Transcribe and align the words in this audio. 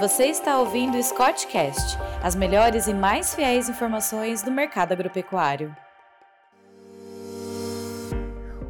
Você 0.00 0.24
está 0.28 0.58
ouvindo 0.58 0.96
o 0.96 1.02
Scottcast, 1.02 1.98
as 2.22 2.34
melhores 2.34 2.86
e 2.86 2.94
mais 2.94 3.34
fiéis 3.34 3.68
informações 3.68 4.42
do 4.42 4.50
mercado 4.50 4.92
agropecuário. 4.92 5.76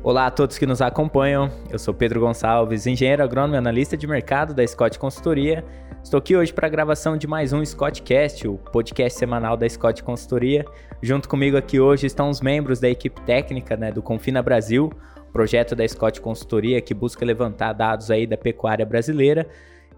Olá 0.02 0.26
a 0.26 0.30
todos 0.32 0.58
que 0.58 0.66
nos 0.66 0.82
acompanham. 0.82 1.48
Eu 1.70 1.78
sou 1.78 1.94
Pedro 1.94 2.18
Gonçalves, 2.18 2.84
engenheiro 2.84 3.22
agrônomo 3.22 3.54
e 3.54 3.58
analista 3.58 3.96
de 3.96 4.08
mercado 4.08 4.52
da 4.52 4.66
Scott 4.66 4.98
Consultoria. 4.98 5.64
Estou 6.02 6.18
aqui 6.18 6.34
hoje 6.34 6.52
para 6.52 6.66
a 6.66 6.70
gravação 6.70 7.16
de 7.16 7.28
mais 7.28 7.52
um 7.52 7.64
Scottcast, 7.64 8.48
o 8.48 8.58
podcast 8.58 9.16
semanal 9.16 9.56
da 9.56 9.68
Scott 9.68 10.02
Consultoria. 10.02 10.64
Junto 11.00 11.28
comigo 11.28 11.56
aqui 11.56 11.78
hoje 11.78 12.08
estão 12.08 12.28
os 12.28 12.40
membros 12.40 12.80
da 12.80 12.90
equipe 12.90 13.20
técnica 13.20 13.76
né, 13.76 13.92
do 13.92 14.02
Confina 14.02 14.42
Brasil, 14.42 14.92
projeto 15.32 15.76
da 15.76 15.86
Scott 15.86 16.20
Consultoria 16.20 16.80
que 16.80 16.92
busca 16.92 17.24
levantar 17.24 17.72
dados 17.72 18.10
aí 18.10 18.26
da 18.26 18.36
pecuária 18.36 18.84
brasileira. 18.84 19.46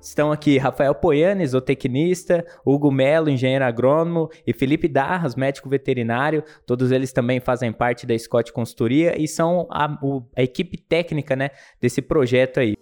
Estão 0.02 0.32
aqui 0.32 0.58
Rafael 0.58 0.92
Poiani, 0.96 1.46
zootecnista, 1.46 2.44
Hugo 2.66 2.90
Melo, 2.90 3.30
engenheiro 3.30 3.64
agrônomo, 3.64 4.28
e 4.44 4.52
Felipe 4.52 4.88
Darras, 4.88 5.36
médico 5.36 5.68
veterinário. 5.68 6.42
Todos 6.66 6.90
eles 6.90 7.12
também 7.12 7.38
fazem 7.38 7.72
parte 7.72 8.04
da 8.04 8.18
Scott 8.18 8.52
Consultoria 8.52 9.14
e 9.16 9.28
são 9.28 9.68
a, 9.70 9.96
o, 10.02 10.24
a 10.36 10.42
equipe 10.42 10.76
técnica 10.76 11.36
né, 11.36 11.50
desse 11.80 12.02
projeto 12.02 12.58
aí. 12.58 12.74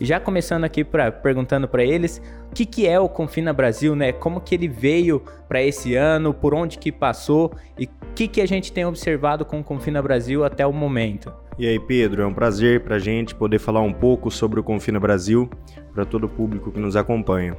Já 0.00 0.20
começando 0.20 0.62
aqui 0.62 0.84
pra, 0.84 1.10
perguntando 1.10 1.66
para 1.66 1.84
eles 1.84 2.22
o 2.50 2.54
que, 2.54 2.64
que 2.64 2.86
é 2.86 3.00
o 3.00 3.08
Confina 3.08 3.52
Brasil, 3.52 3.96
né? 3.96 4.12
Como 4.12 4.40
que 4.40 4.54
ele 4.54 4.68
veio 4.68 5.24
para 5.48 5.60
esse 5.60 5.96
ano, 5.96 6.32
por 6.32 6.54
onde 6.54 6.78
que 6.78 6.92
passou 6.92 7.52
e 7.76 7.86
o 7.86 8.14
que, 8.14 8.28
que 8.28 8.40
a 8.40 8.46
gente 8.46 8.72
tem 8.72 8.84
observado 8.84 9.44
com 9.44 9.58
o 9.58 9.64
Confina 9.64 10.00
Brasil 10.00 10.44
até 10.44 10.64
o 10.64 10.72
momento. 10.72 11.32
E 11.58 11.66
aí, 11.66 11.80
Pedro, 11.80 12.22
é 12.22 12.26
um 12.26 12.34
prazer 12.34 12.82
para 12.82 12.96
a 12.96 12.98
gente 13.00 13.34
poder 13.34 13.58
falar 13.58 13.80
um 13.80 13.92
pouco 13.92 14.30
sobre 14.30 14.58
o 14.60 14.62
Confina 14.62 15.00
Brasil 15.00 15.50
para 15.94 16.04
todo 16.04 16.24
o 16.24 16.28
público 16.28 16.72
que 16.72 16.80
nos 16.80 16.96
acompanha. 16.96 17.56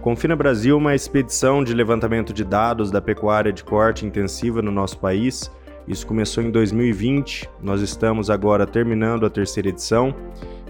Confina 0.00 0.34
Brasil 0.34 0.76
uma 0.76 0.94
expedição 0.94 1.62
de 1.62 1.74
levantamento 1.74 2.32
de 2.32 2.44
dados 2.44 2.90
da 2.90 3.00
pecuária 3.00 3.52
de 3.52 3.62
corte 3.62 4.06
intensiva 4.06 4.60
no 4.62 4.72
nosso 4.72 4.98
país. 4.98 5.50
Isso 5.86 6.06
começou 6.06 6.42
em 6.42 6.50
2020, 6.50 7.48
nós 7.62 7.82
estamos 7.82 8.30
agora 8.30 8.66
terminando 8.66 9.26
a 9.26 9.30
terceira 9.30 9.68
edição. 9.68 10.14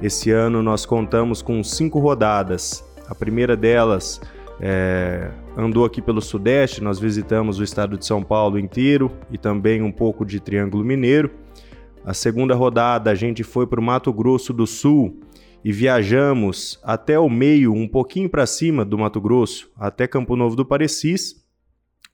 Esse 0.02 0.30
ano 0.30 0.62
nós 0.62 0.84
contamos 0.84 1.40
com 1.40 1.62
cinco 1.62 2.00
rodadas. 2.00 2.84
A 3.08 3.14
primeira 3.14 3.56
delas 3.56 4.20
é, 4.60 5.30
andou 5.56 5.84
aqui 5.84 6.02
pelo 6.02 6.20
Sudeste, 6.20 6.82
nós 6.82 6.98
visitamos 6.98 7.58
o 7.60 7.64
estado 7.64 7.96
de 7.96 8.04
São 8.06 8.22
Paulo 8.22 8.58
inteiro 8.58 9.10
e 9.30 9.38
também 9.38 9.82
um 9.82 9.92
pouco 9.92 10.24
de 10.24 10.40
Triângulo 10.40 10.84
Mineiro. 10.84 11.30
A 12.04 12.12
segunda 12.12 12.54
rodada 12.54 13.10
a 13.10 13.14
gente 13.14 13.42
foi 13.42 13.66
para 13.66 13.80
o 13.80 13.82
Mato 13.82 14.12
Grosso 14.12 14.52
do 14.52 14.66
Sul 14.66 15.16
e 15.64 15.72
viajamos 15.72 16.78
até 16.84 17.18
o 17.18 17.30
meio, 17.30 17.72
um 17.72 17.88
pouquinho 17.88 18.28
para 18.28 18.44
cima 18.44 18.84
do 18.84 18.98
Mato 18.98 19.18
Grosso, 19.18 19.70
até 19.78 20.06
Campo 20.06 20.36
Novo 20.36 20.54
do 20.54 20.64
Parecis. 20.64 21.42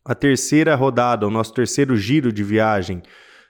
A 0.04 0.14
terceira 0.14 0.76
rodada, 0.76 1.26
o 1.26 1.30
nosso 1.30 1.52
terceiro 1.52 1.96
giro 1.96 2.32
de 2.32 2.44
viagem, 2.44 3.02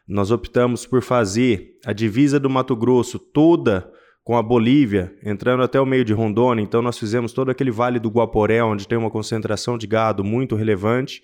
nós 0.08 0.30
optamos 0.30 0.86
por 0.86 1.02
fazer 1.02 1.78
a 1.84 1.92
divisa 1.92 2.40
do 2.40 2.48
Mato 2.48 2.74
Grosso 2.74 3.18
toda 3.18 3.92
com 4.24 4.36
a 4.36 4.42
Bolívia, 4.42 5.14
entrando 5.22 5.62
até 5.62 5.78
o 5.78 5.86
meio 5.86 6.04
de 6.04 6.14
Rondônia. 6.14 6.62
Então, 6.62 6.80
nós 6.80 6.98
fizemos 6.98 7.32
todo 7.32 7.50
aquele 7.50 7.70
vale 7.70 7.98
do 7.98 8.08
Guaporé, 8.08 8.62
onde 8.62 8.88
tem 8.88 8.96
uma 8.96 9.10
concentração 9.10 9.76
de 9.76 9.86
gado 9.86 10.24
muito 10.24 10.56
relevante. 10.56 11.22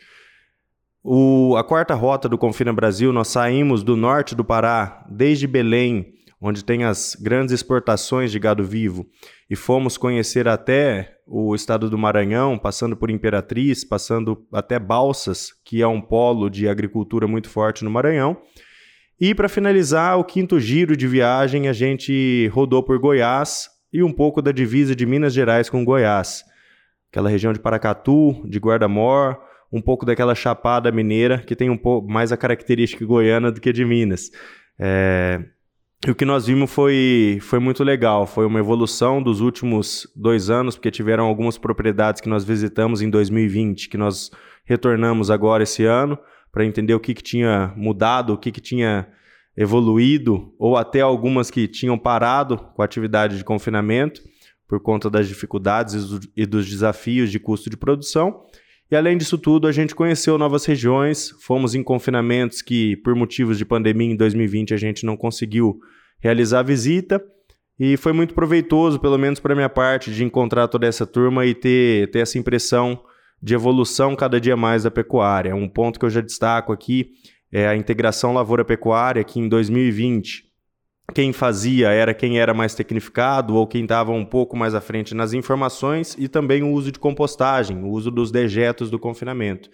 O, 1.03 1.57
a 1.57 1.65
quarta 1.65 1.95
rota 1.95 2.29
do 2.29 2.37
Confina 2.37 2.73
Brasil, 2.73 3.13
nós 3.13 3.29
saímos 3.29 3.83
do 3.83 3.97
norte 3.97 4.35
do 4.35 4.45
Pará, 4.45 5.07
desde 5.11 5.47
Belém, 5.47 6.16
onde 6.41 6.65
tem 6.65 6.85
as 6.85 7.17
grandes 7.21 7.55
exportações 7.55 8.31
de 8.31 8.39
gado 8.39 8.63
vivo, 8.63 9.07
e 9.49 9.57
fomos 9.57 9.97
conhecer 9.97 10.47
até 10.47 11.17
o 11.27 11.55
estado 11.55 11.89
do 11.91 11.99
Maranhão, 11.99 12.59
passando 12.59 12.97
por 12.97 13.11
Imperatriz, 13.11 13.85
passando 13.85 14.47
até 14.53 14.79
Balsas, 14.79 15.51
que 15.65 15.83
é 15.83 15.87
um 15.87 16.01
polo 16.01 16.49
de 16.49 16.69
agricultura 16.69 17.27
muito 17.27 17.49
forte 17.49 17.85
no 17.85 17.91
Maranhão. 17.91 18.37
E 19.21 19.35
para 19.35 19.49
finalizar 19.49 20.19
o 20.19 20.25
quinto 20.25 20.61
giro 20.61 20.97
de 20.97 21.09
viagem, 21.09 21.69
a 21.69 21.73
gente 21.73 22.49
rodou 22.53 22.83
por 22.83 22.99
Goiás 22.99 23.69
e 23.93 24.03
um 24.03 24.13
pouco 24.13 24.43
da 24.43 24.53
divisa 24.53 24.95
de 24.95 25.07
Minas 25.07 25.33
Gerais 25.33 25.71
com 25.71 25.85
Goiás. 25.85 26.45
Aquela 27.11 27.31
região 27.31 27.53
de 27.53 27.59
Paracatu, 27.59 28.43
de 28.47 28.59
Guarda-Mor, 28.59 29.39
um 29.73 29.81
pouco 29.81 30.05
daquela 30.05 30.35
chapada 30.35 30.93
mineira 30.93 31.39
que 31.39 31.57
tem 31.57 31.71
um 31.71 31.79
pouco 31.79 32.11
mais 32.11 32.31
a 32.31 32.37
característica 32.37 33.05
goiana 33.05 33.51
do 33.51 33.61
que 33.61 33.73
de 33.73 33.85
Minas. 33.85 34.31
É... 34.79 35.43
E 36.05 36.11
o 36.11 36.15
que 36.15 36.25
nós 36.25 36.47
vimos 36.47 36.71
foi, 36.71 37.39
foi 37.41 37.59
muito 37.59 37.83
legal, 37.83 38.27
foi 38.27 38.47
uma 38.47 38.59
evolução 38.59 39.23
dos 39.23 39.41
últimos 39.41 40.07
dois 40.15 40.51
anos, 40.51 40.77
porque 40.77 40.91
tiveram 40.91 41.25
algumas 41.25 41.57
propriedades 41.59 42.21
que 42.21 42.29
nós 42.29 42.45
visitamos 42.45 43.01
em 43.01 43.11
2020, 43.11 43.89
que 43.89 43.97
nós 43.97 44.31
retornamos 44.65 45.31
agora 45.31 45.63
esse 45.63 45.85
ano, 45.85 46.19
para 46.53 46.65
entender 46.65 46.95
o 46.95 47.01
que, 47.01 47.15
que 47.15 47.23
tinha 47.23 47.73
mudado, 47.77 48.35
o 48.35 48.39
que, 48.39 48.53
que 48.53 48.61
tinha 48.61 49.09
evoluído, 49.57 50.55
ou 50.59 50.77
até 50.77 51.01
algumas 51.01 51.51
que 51.51 51.67
tinham 51.67 51.99
parado 51.99 52.59
com 52.59 52.83
a 52.83 52.85
atividade 52.85 53.39
de 53.39 53.45
confinamento, 53.45 54.21
por 54.69 54.81
conta 54.81 55.09
das 55.09 55.27
dificuldades 55.29 55.95
e 56.37 56.45
dos 56.45 56.69
desafios 56.69 57.31
de 57.31 57.39
custo 57.39 57.71
de 57.71 57.77
produção. 57.77 58.45
E 58.91 58.95
além 58.95 59.19
disso 59.19 59.37
tudo, 59.37 59.67
a 59.67 59.73
gente 59.73 59.95
conheceu 59.95 60.39
novas 60.39 60.65
regiões, 60.65 61.31
fomos 61.41 61.75
em 61.75 61.83
confinamentos 61.83 62.63
que, 62.63 62.97
por 62.99 63.15
motivos 63.17 63.59
de 63.59 63.65
pandemia 63.65 64.13
em 64.13 64.17
2020, 64.17 64.73
a 64.75 64.77
gente 64.77 65.05
não 65.05 65.17
conseguiu 65.17 65.81
realizar 66.21 66.61
a 66.61 66.63
visita. 66.63 67.23
E 67.79 67.97
foi 67.97 68.13
muito 68.13 68.33
proveitoso, 68.33 69.01
pelo 69.01 69.19
menos 69.19 69.41
para 69.41 69.55
minha 69.55 69.69
parte, 69.69 70.13
de 70.13 70.25
encontrar 70.25 70.69
toda 70.69 70.87
essa 70.87 71.07
turma 71.07 71.45
e 71.45 71.55
ter, 71.55 72.11
ter 72.11 72.21
essa 72.21 72.39
impressão 72.39 73.03
de 73.43 73.55
evolução 73.55 74.17
cada 74.17 74.41
dia 74.41 74.57
mais 74.57 74.85
da 74.85 74.91
pecuária. 74.91 75.55
Um 75.55 75.69
ponto 75.69 75.99
que 75.99 76.07
eu 76.07 76.11
já 76.11 76.21
destaco 76.21 76.73
aqui 76.73 77.11
é 77.53 77.67
a 77.67 77.77
integração 77.77 78.33
lavoura-pecuária, 78.33 79.23
que 79.25 79.41
em 79.41 79.49
2020 79.49 80.46
quem 81.17 81.33
fazia 81.33 81.89
era 81.89 82.13
quem 82.13 82.39
era 82.39 82.53
mais 82.53 82.75
tecnificado 82.75 83.55
ou 83.55 83.67
quem 83.67 83.85
estava 83.85 84.13
um 84.13 84.23
pouco 84.23 84.55
mais 84.55 84.75
à 84.75 84.83
frente 84.83 85.15
nas 85.15 85.33
informações 85.33 86.15
e 86.19 86.29
também 86.29 86.63
o 86.63 86.71
uso 86.71 86.93
de 86.93 86.99
compostagem, 86.99 87.83
o 87.83 87.89
uso 87.89 88.11
dos 88.11 88.31
dejetos 88.31 88.91
do 88.91 88.99
confinamento. 88.99 89.71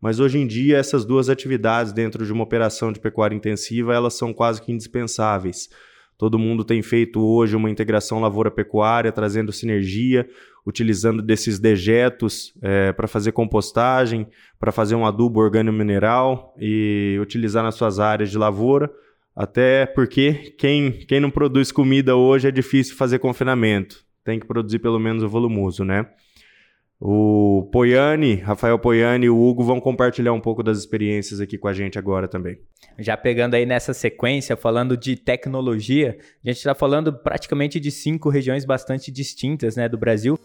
Mas 0.00 0.20
hoje 0.20 0.38
em 0.38 0.46
dia 0.46 0.76
essas 0.76 1.04
duas 1.04 1.28
atividades 1.28 1.92
dentro 1.92 2.24
de 2.24 2.32
uma 2.32 2.44
operação 2.44 2.92
de 2.92 3.00
pecuária 3.00 3.34
intensiva, 3.34 3.92
elas 3.92 4.14
são 4.14 4.32
quase 4.32 4.62
que 4.62 4.70
indispensáveis. 4.70 5.68
Todo 6.16 6.38
mundo 6.38 6.62
tem 6.62 6.80
feito 6.80 7.20
hoje 7.20 7.56
uma 7.56 7.68
integração 7.68 8.20
lavoura-pecuária, 8.20 9.10
trazendo 9.10 9.50
sinergia, 9.50 10.28
utilizando 10.64 11.20
desses 11.20 11.58
dejetos 11.58 12.54
é, 12.62 12.92
para 12.92 13.08
fazer 13.08 13.32
compostagem, 13.32 14.28
para 14.60 14.70
fazer 14.70 14.94
um 14.94 15.04
adubo 15.04 15.40
orgânico-mineral 15.40 16.54
e 16.56 17.18
utilizar 17.20 17.64
nas 17.64 17.74
suas 17.74 17.98
áreas 17.98 18.30
de 18.30 18.38
lavoura 18.38 18.88
até 19.34 19.86
porque 19.86 20.54
quem, 20.58 20.92
quem 20.92 21.20
não 21.20 21.30
produz 21.30 21.72
comida 21.72 22.16
hoje 22.16 22.48
é 22.48 22.50
difícil 22.50 22.96
fazer 22.96 23.18
confinamento. 23.18 24.04
Tem 24.24 24.38
que 24.38 24.46
produzir 24.46 24.78
pelo 24.78 24.98
menos 24.98 25.22
o 25.22 25.28
volumoso, 25.28 25.84
né? 25.84 26.06
O 27.00 27.68
Poiani, 27.72 28.36
Rafael 28.36 28.78
Poiani 28.78 29.26
e 29.26 29.28
o 29.28 29.38
Hugo 29.38 29.64
vão 29.64 29.80
compartilhar 29.80 30.32
um 30.32 30.40
pouco 30.40 30.62
das 30.62 30.78
experiências 30.78 31.40
aqui 31.40 31.58
com 31.58 31.68
a 31.68 31.72
gente 31.72 31.98
agora 31.98 32.28
também. 32.28 32.58
Já 32.98 33.16
pegando 33.16 33.54
aí 33.54 33.66
nessa 33.66 33.92
sequência, 33.92 34.56
falando 34.56 34.96
de 34.96 35.16
tecnologia, 35.16 36.16
a 36.42 36.48
gente 36.48 36.58
está 36.58 36.74
falando 36.74 37.12
praticamente 37.12 37.80
de 37.80 37.90
cinco 37.90 38.30
regiões 38.30 38.64
bastante 38.64 39.10
distintas 39.10 39.76
né, 39.76 39.88
do 39.88 39.98
Brasil 39.98 40.38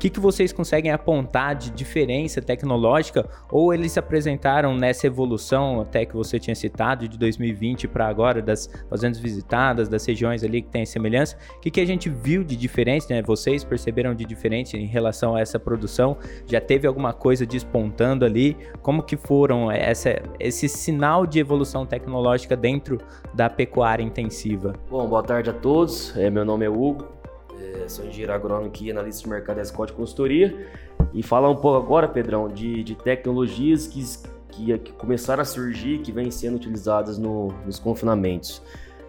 que, 0.00 0.08
que 0.08 0.18
vocês 0.18 0.50
conseguem 0.50 0.90
apontar 0.90 1.54
de 1.54 1.70
diferença 1.70 2.40
tecnológica 2.40 3.28
ou 3.52 3.72
eles 3.72 3.98
apresentaram 3.98 4.74
nessa 4.74 5.06
evolução 5.06 5.82
até 5.82 6.06
que 6.06 6.16
você 6.16 6.38
tinha 6.40 6.54
citado 6.54 7.06
de 7.06 7.18
2020 7.18 7.86
para 7.86 8.08
agora 8.08 8.40
das 8.40 8.68
fazendas 8.88 9.18
visitadas, 9.18 9.90
das 9.90 10.06
regiões 10.06 10.42
ali 10.42 10.62
que 10.62 10.70
tem 10.70 10.86
semelhança? 10.86 11.36
O 11.58 11.60
que, 11.60 11.70
que 11.70 11.80
a 11.80 11.84
gente 11.84 12.08
viu 12.08 12.42
de 12.42 12.56
diferença, 12.56 13.12
né? 13.12 13.20
Vocês 13.20 13.62
perceberam 13.62 14.14
de 14.14 14.24
diferente 14.24 14.74
em 14.74 14.86
relação 14.86 15.36
a 15.36 15.40
essa 15.40 15.60
produção? 15.60 16.16
Já 16.46 16.62
teve 16.62 16.86
alguma 16.88 17.12
coisa 17.12 17.44
despontando 17.44 18.24
ali? 18.24 18.56
Como 18.80 19.02
que 19.02 19.18
foram 19.18 19.70
essa, 19.70 20.18
esse 20.38 20.66
sinal 20.66 21.26
de 21.26 21.38
evolução 21.38 21.84
tecnológica 21.84 22.56
dentro 22.56 22.98
da 23.34 23.50
pecuária 23.50 24.02
intensiva? 24.02 24.72
Bom, 24.88 25.06
boa 25.06 25.22
tarde 25.22 25.50
a 25.50 25.52
todos. 25.52 26.16
É, 26.16 26.30
meu 26.30 26.44
nome 26.46 26.64
é 26.64 26.70
Hugo, 26.70 27.19
é, 27.60 27.88
sou 27.88 28.06
engenheiro 28.06 28.32
agrônomo 28.32 28.68
aqui, 28.68 28.90
analista 28.90 29.22
de 29.22 29.28
mercado 29.28 29.56
da 29.56 29.64
Scott 29.64 29.92
Consultoria. 29.92 30.68
E 31.12 31.22
falar 31.22 31.50
um 31.50 31.56
pouco 31.56 31.76
agora, 31.84 32.08
Pedrão, 32.08 32.48
de, 32.48 32.82
de 32.82 32.94
tecnologias 32.94 33.86
que, 33.86 34.04
que, 34.48 34.78
que, 34.78 34.92
começaram 34.92 35.42
a 35.42 35.44
surgir, 35.44 35.98
que 35.98 36.12
vêm 36.12 36.30
sendo 36.30 36.56
utilizadas 36.56 37.18
no, 37.18 37.48
nos 37.66 37.78
confinamentos. 37.78 38.62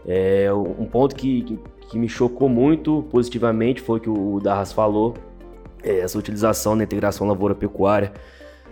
É, 0.05 0.51
um 0.51 0.85
ponto 0.85 1.15
que, 1.15 1.59
que, 1.89 1.99
me 1.99 2.09
chocou 2.09 2.49
muito 2.49 3.03
positivamente 3.11 3.81
foi 3.81 3.99
que 3.99 4.09
o 4.09 4.39
Darras 4.39 4.73
falou, 4.73 5.13
é 5.83 5.99
essa 5.99 6.17
utilização 6.17 6.75
da 6.77 6.83
integração 6.83 7.27
lavoura-pecuária. 7.27 8.11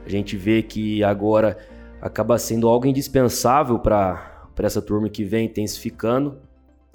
A 0.06 0.10
gente 0.10 0.36
vê 0.36 0.64
que 0.64 1.04
agora 1.04 1.58
acaba 2.02 2.38
sendo 2.40 2.68
algo 2.68 2.88
indispensável 2.88 3.78
para 3.78 4.42
essa 4.58 4.82
turma 4.82 5.08
que 5.08 5.24
vem 5.24 5.46
intensificando 5.46 6.49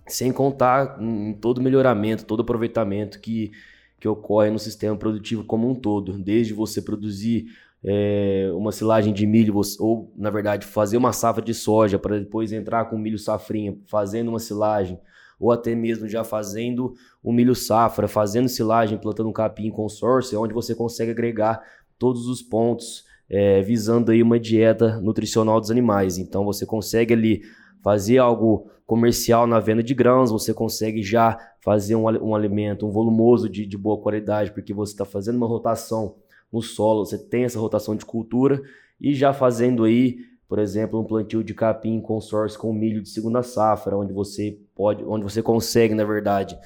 sem 0.07 0.33
contar 0.33 0.99
em 1.01 1.33
todo 1.35 1.61
melhoramento, 1.61 2.25
todo 2.25 2.43
aproveitamento 2.43 3.21
que, 3.21 3.53
que 3.99 4.09
ocorre 4.09 4.51
no 4.51 4.59
sistema 4.59 4.97
produtivo 4.97 5.45
como 5.45 5.69
um 5.71 5.75
todo, 5.75 6.19
desde 6.19 6.53
você 6.53 6.83
produzir 6.83 7.47
é, 7.83 8.51
uma 8.55 8.73
silagem 8.73 9.13
de 9.13 9.27
milho, 9.27 9.55
ou 9.79 10.13
na 10.17 10.31
verdade 10.31 10.67
fazer 10.67 10.97
uma 10.97 11.13
safra 11.13 11.45
de 11.45 11.53
soja 11.53 11.99
para 11.99 12.19
depois 12.19 12.53
entrar 12.53 12.87
com 12.87 12.97
milho 12.97 13.19
safrinha, 13.19 13.77
fazendo 13.87 14.29
uma 14.29 14.39
silagem, 14.39 14.99
ou 15.39 15.53
até 15.53 15.75
mesmo 15.75 16.09
já 16.09 16.25
fazendo 16.25 16.95
o 17.23 17.33
milho 17.33 17.55
safra, 17.55 18.09
fazendo 18.09 18.49
silagem, 18.49 18.99
plantando 18.99 19.29
um 19.29 19.33
capim 19.33 19.71
consórcio, 19.71 20.37
é 20.37 20.39
onde 20.39 20.55
você 20.55 20.75
consegue 20.75 21.11
agregar 21.11 21.63
todos 21.99 22.27
os 22.27 22.41
pontos 22.41 23.05
é, 23.29 23.63
visando 23.63 24.13
aí 24.13 24.23
uma 24.23 24.39
dieta 24.39 25.01
nutricional 25.01 25.61
dos 25.61 25.71
animais. 25.71 26.19
Então 26.19 26.45
você 26.45 26.65
consegue 26.65 27.13
ali 27.13 27.43
fazer 27.85 28.17
algo 28.17 28.67
comercial 28.87 29.47
na 29.47 29.61
venda 29.61 29.83
de 29.83 29.93
grãos, 29.93 30.31
você 30.31 30.55
consegue 30.55 31.03
já 31.03 31.39
fazer 31.61 31.95
um, 31.95 32.05
um 32.05 32.35
alimento, 32.35 32.87
um 32.87 32.91
volumoso 32.91 33.47
de, 33.47 33.67
de 33.67 33.77
boa 33.77 34.01
qualidade, 34.01 34.51
porque 34.53 34.73
você 34.73 34.95
está 34.95 35.05
fazendo 35.05 35.37
uma 35.37 35.47
rotação 35.47 36.17
no 36.51 36.63
solo, 36.63 37.05
você 37.05 37.19
tem 37.19 37.45
essa 37.45 37.59
rotação 37.59 37.95
de 37.95 38.07
cultura 38.07 38.63
e 38.99 39.15
já 39.15 39.35
fazendo 39.35 39.85
aí, 39.85 40.17
por 40.49 40.59
exemplo, 40.59 40.99
um 40.99 41.05
plantio 41.05 41.45
de 41.45 41.53
capim 41.53 42.01
consórcio 42.01 42.59
com 42.59 42.73
milho 42.73 43.03
de 43.03 43.11
segunda 43.11 43.43
safra, 43.43 43.97
onde 43.97 44.15
você 44.15 44.59
pode, 44.75 45.05
onde 45.05 45.25
você 45.25 45.43
consegue, 45.43 45.95
na 45.95 46.05
verdade, 46.05 46.57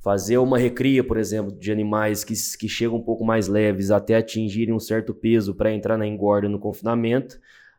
fazer 0.00 0.38
uma 0.38 0.58
recria, 0.58 1.04
por 1.04 1.18
exemplo, 1.18 1.52
de 1.52 1.70
animais 1.70 2.24
que, 2.24 2.34
que 2.58 2.68
chegam 2.68 2.96
um 2.96 3.02
pouco 3.02 3.24
mais 3.24 3.46
leves 3.46 3.90
até 3.92 4.16
atingirem 4.16 4.74
um 4.74 4.80
certo 4.80 5.14
peso 5.14 5.54
para 5.54 5.72
entrar 5.72 5.96
na 5.96 6.06
engorda 6.06 6.48
no 6.48 6.58
confinamento, 6.58 7.38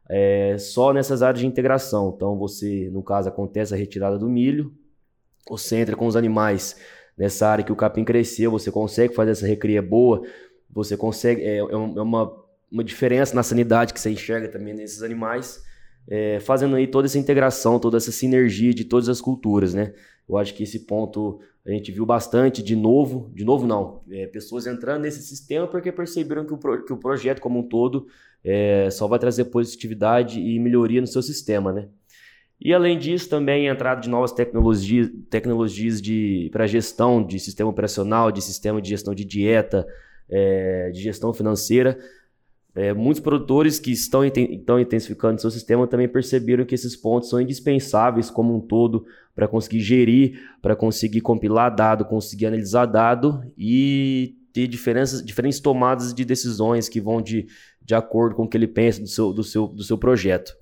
é, 0.09 0.57
só 0.57 0.93
nessas 0.93 1.21
áreas 1.21 1.39
de 1.39 1.47
integração. 1.47 2.13
Então, 2.15 2.37
você, 2.37 2.89
no 2.91 3.03
caso, 3.03 3.29
acontece 3.29 3.73
a 3.73 3.77
retirada 3.77 4.17
do 4.17 4.29
milho, 4.29 4.73
você 5.49 5.77
entra 5.77 5.95
com 5.95 6.07
os 6.07 6.15
animais 6.15 6.75
nessa 7.17 7.47
área 7.47 7.63
que 7.63 7.71
o 7.71 7.75
capim 7.75 8.03
cresceu, 8.03 8.51
você 8.51 8.71
consegue 8.71 9.13
fazer 9.13 9.31
essa 9.31 9.47
recria 9.47 9.81
boa, 9.81 10.21
você 10.69 10.97
consegue, 10.97 11.41
é, 11.41 11.57
é, 11.57 11.59
é 11.59 11.75
uma, 11.75 12.31
uma 12.71 12.83
diferença 12.83 13.33
na 13.35 13.43
sanidade 13.43 13.93
que 13.93 13.99
você 13.99 14.09
enxerga 14.09 14.47
também 14.49 14.73
nesses 14.73 15.01
animais, 15.01 15.63
é, 16.07 16.39
fazendo 16.39 16.75
aí 16.75 16.87
toda 16.87 17.07
essa 17.07 17.17
integração, 17.17 17.79
toda 17.79 17.97
essa 17.97 18.11
sinergia 18.11 18.73
de 18.73 18.83
todas 18.83 19.09
as 19.09 19.21
culturas, 19.21 19.73
né? 19.73 19.93
Eu 20.27 20.37
acho 20.37 20.53
que 20.53 20.63
esse 20.63 20.79
ponto 20.79 21.39
a 21.65 21.71
gente 21.71 21.91
viu 21.91 22.05
bastante 22.05 22.61
de 22.61 22.75
novo, 22.75 23.31
de 23.33 23.43
novo 23.43 23.65
não, 23.65 24.01
é, 24.11 24.27
pessoas 24.27 24.67
entrando 24.67 25.01
nesse 25.01 25.21
sistema 25.21 25.67
porque 25.67 25.91
perceberam 25.91 26.45
que 26.45 26.53
o, 26.53 26.57
pro, 26.57 26.85
que 26.85 26.93
o 26.93 26.97
projeto 26.97 27.39
como 27.39 27.59
um 27.59 27.67
todo 27.67 28.07
é, 28.43 28.89
só 28.91 29.07
vai 29.07 29.17
trazer 29.17 29.45
positividade 29.45 30.39
e 30.39 30.59
melhoria 30.59 31.01
no 31.01 31.07
seu 31.07 31.23
sistema, 31.23 31.73
né? 31.73 31.87
E 32.61 32.73
além 32.73 32.97
disso, 32.97 33.29
também 33.29 33.67
a 33.67 33.73
entrada 33.73 33.99
de 33.99 34.09
novas 34.09 34.31
tecnologias, 34.31 35.09
tecnologias 35.29 36.01
para 36.51 36.67
gestão 36.67 37.25
de 37.25 37.37
sistema 37.39 37.69
operacional, 37.69 38.31
de 38.31 38.41
sistema 38.41 38.81
de 38.81 38.89
gestão 38.89 39.13
de 39.13 39.25
dieta, 39.25 39.85
é, 40.29 40.89
de 40.91 41.01
gestão 41.01 41.33
financeira, 41.33 41.97
é, 42.75 42.93
muitos 42.93 43.21
produtores 43.21 43.79
que 43.79 43.91
estão, 43.91 44.25
estão 44.25 44.77
intensificando 44.77 45.39
seu 45.39 45.49
sistema 45.49 45.87
também 45.87 46.09
perceberam 46.09 46.65
que 46.65 46.75
esses 46.75 46.93
pontos 46.93 47.29
são 47.29 47.39
indispensáveis 47.39 48.29
como 48.29 48.53
um 48.53 48.59
todo 48.59 49.05
para 49.33 49.47
conseguir 49.47 49.79
gerir, 49.79 50.41
para 50.61 50.75
conseguir 50.75 51.21
compilar 51.21 51.73
dado, 51.73 52.03
conseguir 52.03 52.47
analisar 52.47 52.85
dado 52.85 53.41
e 53.57 54.35
ter 54.51 54.67
diferenças, 54.67 55.23
diferentes 55.23 55.61
tomadas 55.61 56.13
de 56.13 56.25
decisões 56.25 56.89
que 56.89 56.99
vão 56.99 57.21
de, 57.21 57.47
de 57.81 57.95
acordo 57.95 58.35
com 58.35 58.43
o 58.43 58.47
que 58.47 58.57
ele 58.57 58.67
pensa 58.67 58.99
do 58.99 59.07
seu, 59.07 59.31
do, 59.31 59.43
seu, 59.43 59.67
do 59.67 59.83
seu 59.83 59.97
projeto. 59.97 60.53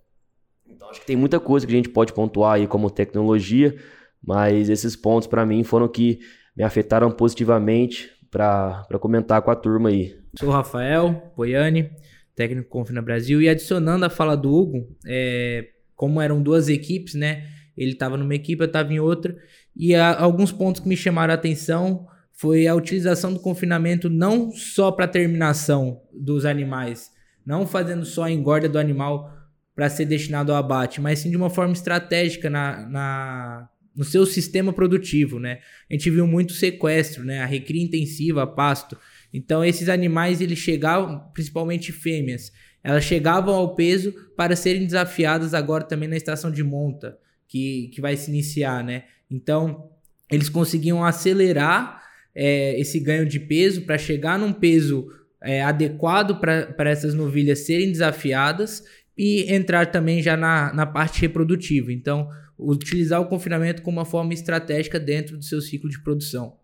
Então 0.68 0.89
acho 0.89 1.00
que 1.00 1.07
tem 1.07 1.16
muita 1.16 1.39
coisa 1.39 1.66
que 1.66 1.74
a 1.74 1.75
gente 1.75 1.89
pode 1.89 2.13
pontuar 2.13 2.54
aí 2.54 2.68
como 2.68 2.92
tecnologia, 2.92 3.75
mas 4.24 4.69
esses 4.69 4.95
pontos 4.95 5.27
para 5.27 5.48
mim 5.48 5.63
foram 5.63 5.88
que 5.88 6.19
me 6.56 6.63
afetaram 6.63 7.09
positivamente 7.09 8.12
para 8.30 8.86
comentar 9.00 9.42
com 9.42 9.50
a 9.50 9.56
turma 9.56 9.89
aí. 9.89 10.22
Sou 10.35 10.50
o 10.50 10.51
Rafael 10.51 11.31
Poiani, 11.35 11.91
técnico 12.35 12.68
Confina 12.68 13.01
Brasil, 13.03 13.39
e 13.39 13.47
adicionando 13.47 14.03
a 14.03 14.09
fala 14.09 14.35
do 14.35 14.51
Hugo, 14.51 14.97
é, 15.06 15.69
como 15.95 16.19
eram 16.19 16.41
duas 16.41 16.69
equipes, 16.69 17.13
né? 17.13 17.47
Ele 17.77 17.91
estava 17.91 18.18
numa 18.18 18.33
equipe, 18.33 18.62
eu 18.62 18.68
estava 18.68 18.91
em 18.91 19.00
outra, 19.00 19.38
e 19.75 19.95
alguns 19.95 20.51
pontos 20.51 20.81
que 20.81 20.88
me 20.88 20.97
chamaram 20.97 21.31
a 21.31 21.35
atenção 21.35 22.07
foi 22.31 22.65
a 22.65 22.74
utilização 22.74 23.31
do 23.31 23.39
confinamento 23.39 24.09
não 24.09 24.51
só 24.51 24.91
para 24.91 25.07
terminação 25.07 26.01
dos 26.12 26.45
animais, 26.45 27.12
não 27.45 27.68
fazendo 27.68 28.03
só 28.03 28.24
a 28.24 28.31
engorda 28.31 28.68
do 28.68 28.80
animal 28.80 29.31
para 29.75 29.89
ser 29.89 30.06
destinado 30.06 30.51
ao 30.51 30.57
abate, 30.57 31.00
mas 31.00 31.19
sim 31.19 31.30
de 31.30 31.38
uma 31.38 31.50
forma 31.50 31.74
estratégica 31.74 32.50
na, 32.50 32.88
na, 32.88 33.69
no 33.95 34.03
seu 34.03 34.25
sistema 34.25 34.74
produtivo, 34.74 35.39
né? 35.39 35.59
A 35.89 35.94
gente 35.94 36.09
viu 36.09 36.25
muito 36.25 36.53
sequestro, 36.53 37.24
né? 37.24 37.41
A 37.41 37.45
recria 37.45 37.83
intensiva, 37.83 38.44
a 38.44 38.47
pasto. 38.47 38.97
Então 39.33 39.65
esses 39.65 39.89
animais 39.89 40.39
eles 40.39 40.59
chegavam, 40.59 41.19
principalmente 41.33 41.91
fêmeas, 41.91 42.51
elas 42.83 43.03
chegavam 43.03 43.56
ao 43.56 43.75
peso 43.75 44.13
para 44.38 44.56
serem 44.56 44.85
desafiadas 44.85 45.53
agora 45.53 45.83
também 45.83 46.07
na 46.07 46.18
estação 46.18 46.51
de 46.51 46.63
monta, 46.63 47.18
que, 47.47 47.89
que 47.94 48.01
vai 48.01 48.15
se 48.15 48.30
iniciar, 48.30 48.83
né? 48.83 49.06
Então 49.31 49.89
eles 50.30 50.50
conseguiam 50.50 51.03
acelerar 51.03 52.01
é, 52.35 52.80
esse 52.80 53.00
ganho 53.00 53.25
de 53.25 53.39
peso 53.39 53.81
para 53.81 53.97
chegar 53.97 54.38
num 54.38 54.53
peso 54.53 55.07
é, 55.41 55.62
adequado 55.62 56.39
para 56.39 56.89
essas 56.89 57.13
novilhas 57.13 57.59
serem 57.59 57.91
desafiadas 57.91 58.83
e 59.18 59.53
entrar 59.53 59.91
também 59.91 60.21
já 60.21 60.35
na, 60.35 60.74
na 60.74 60.85
parte 60.85 61.21
reprodutiva. 61.21 61.91
Então, 61.91 62.27
utilizar 62.57 63.21
o 63.21 63.27
confinamento 63.27 63.81
como 63.81 64.00
uma 64.00 64.06
forma 64.06 64.33
estratégica 64.33 65.00
dentro 65.00 65.38
do 65.38 65.44
seu 65.44 65.62
ciclo 65.62 65.89
de 65.89 66.01
produção. 66.01 66.57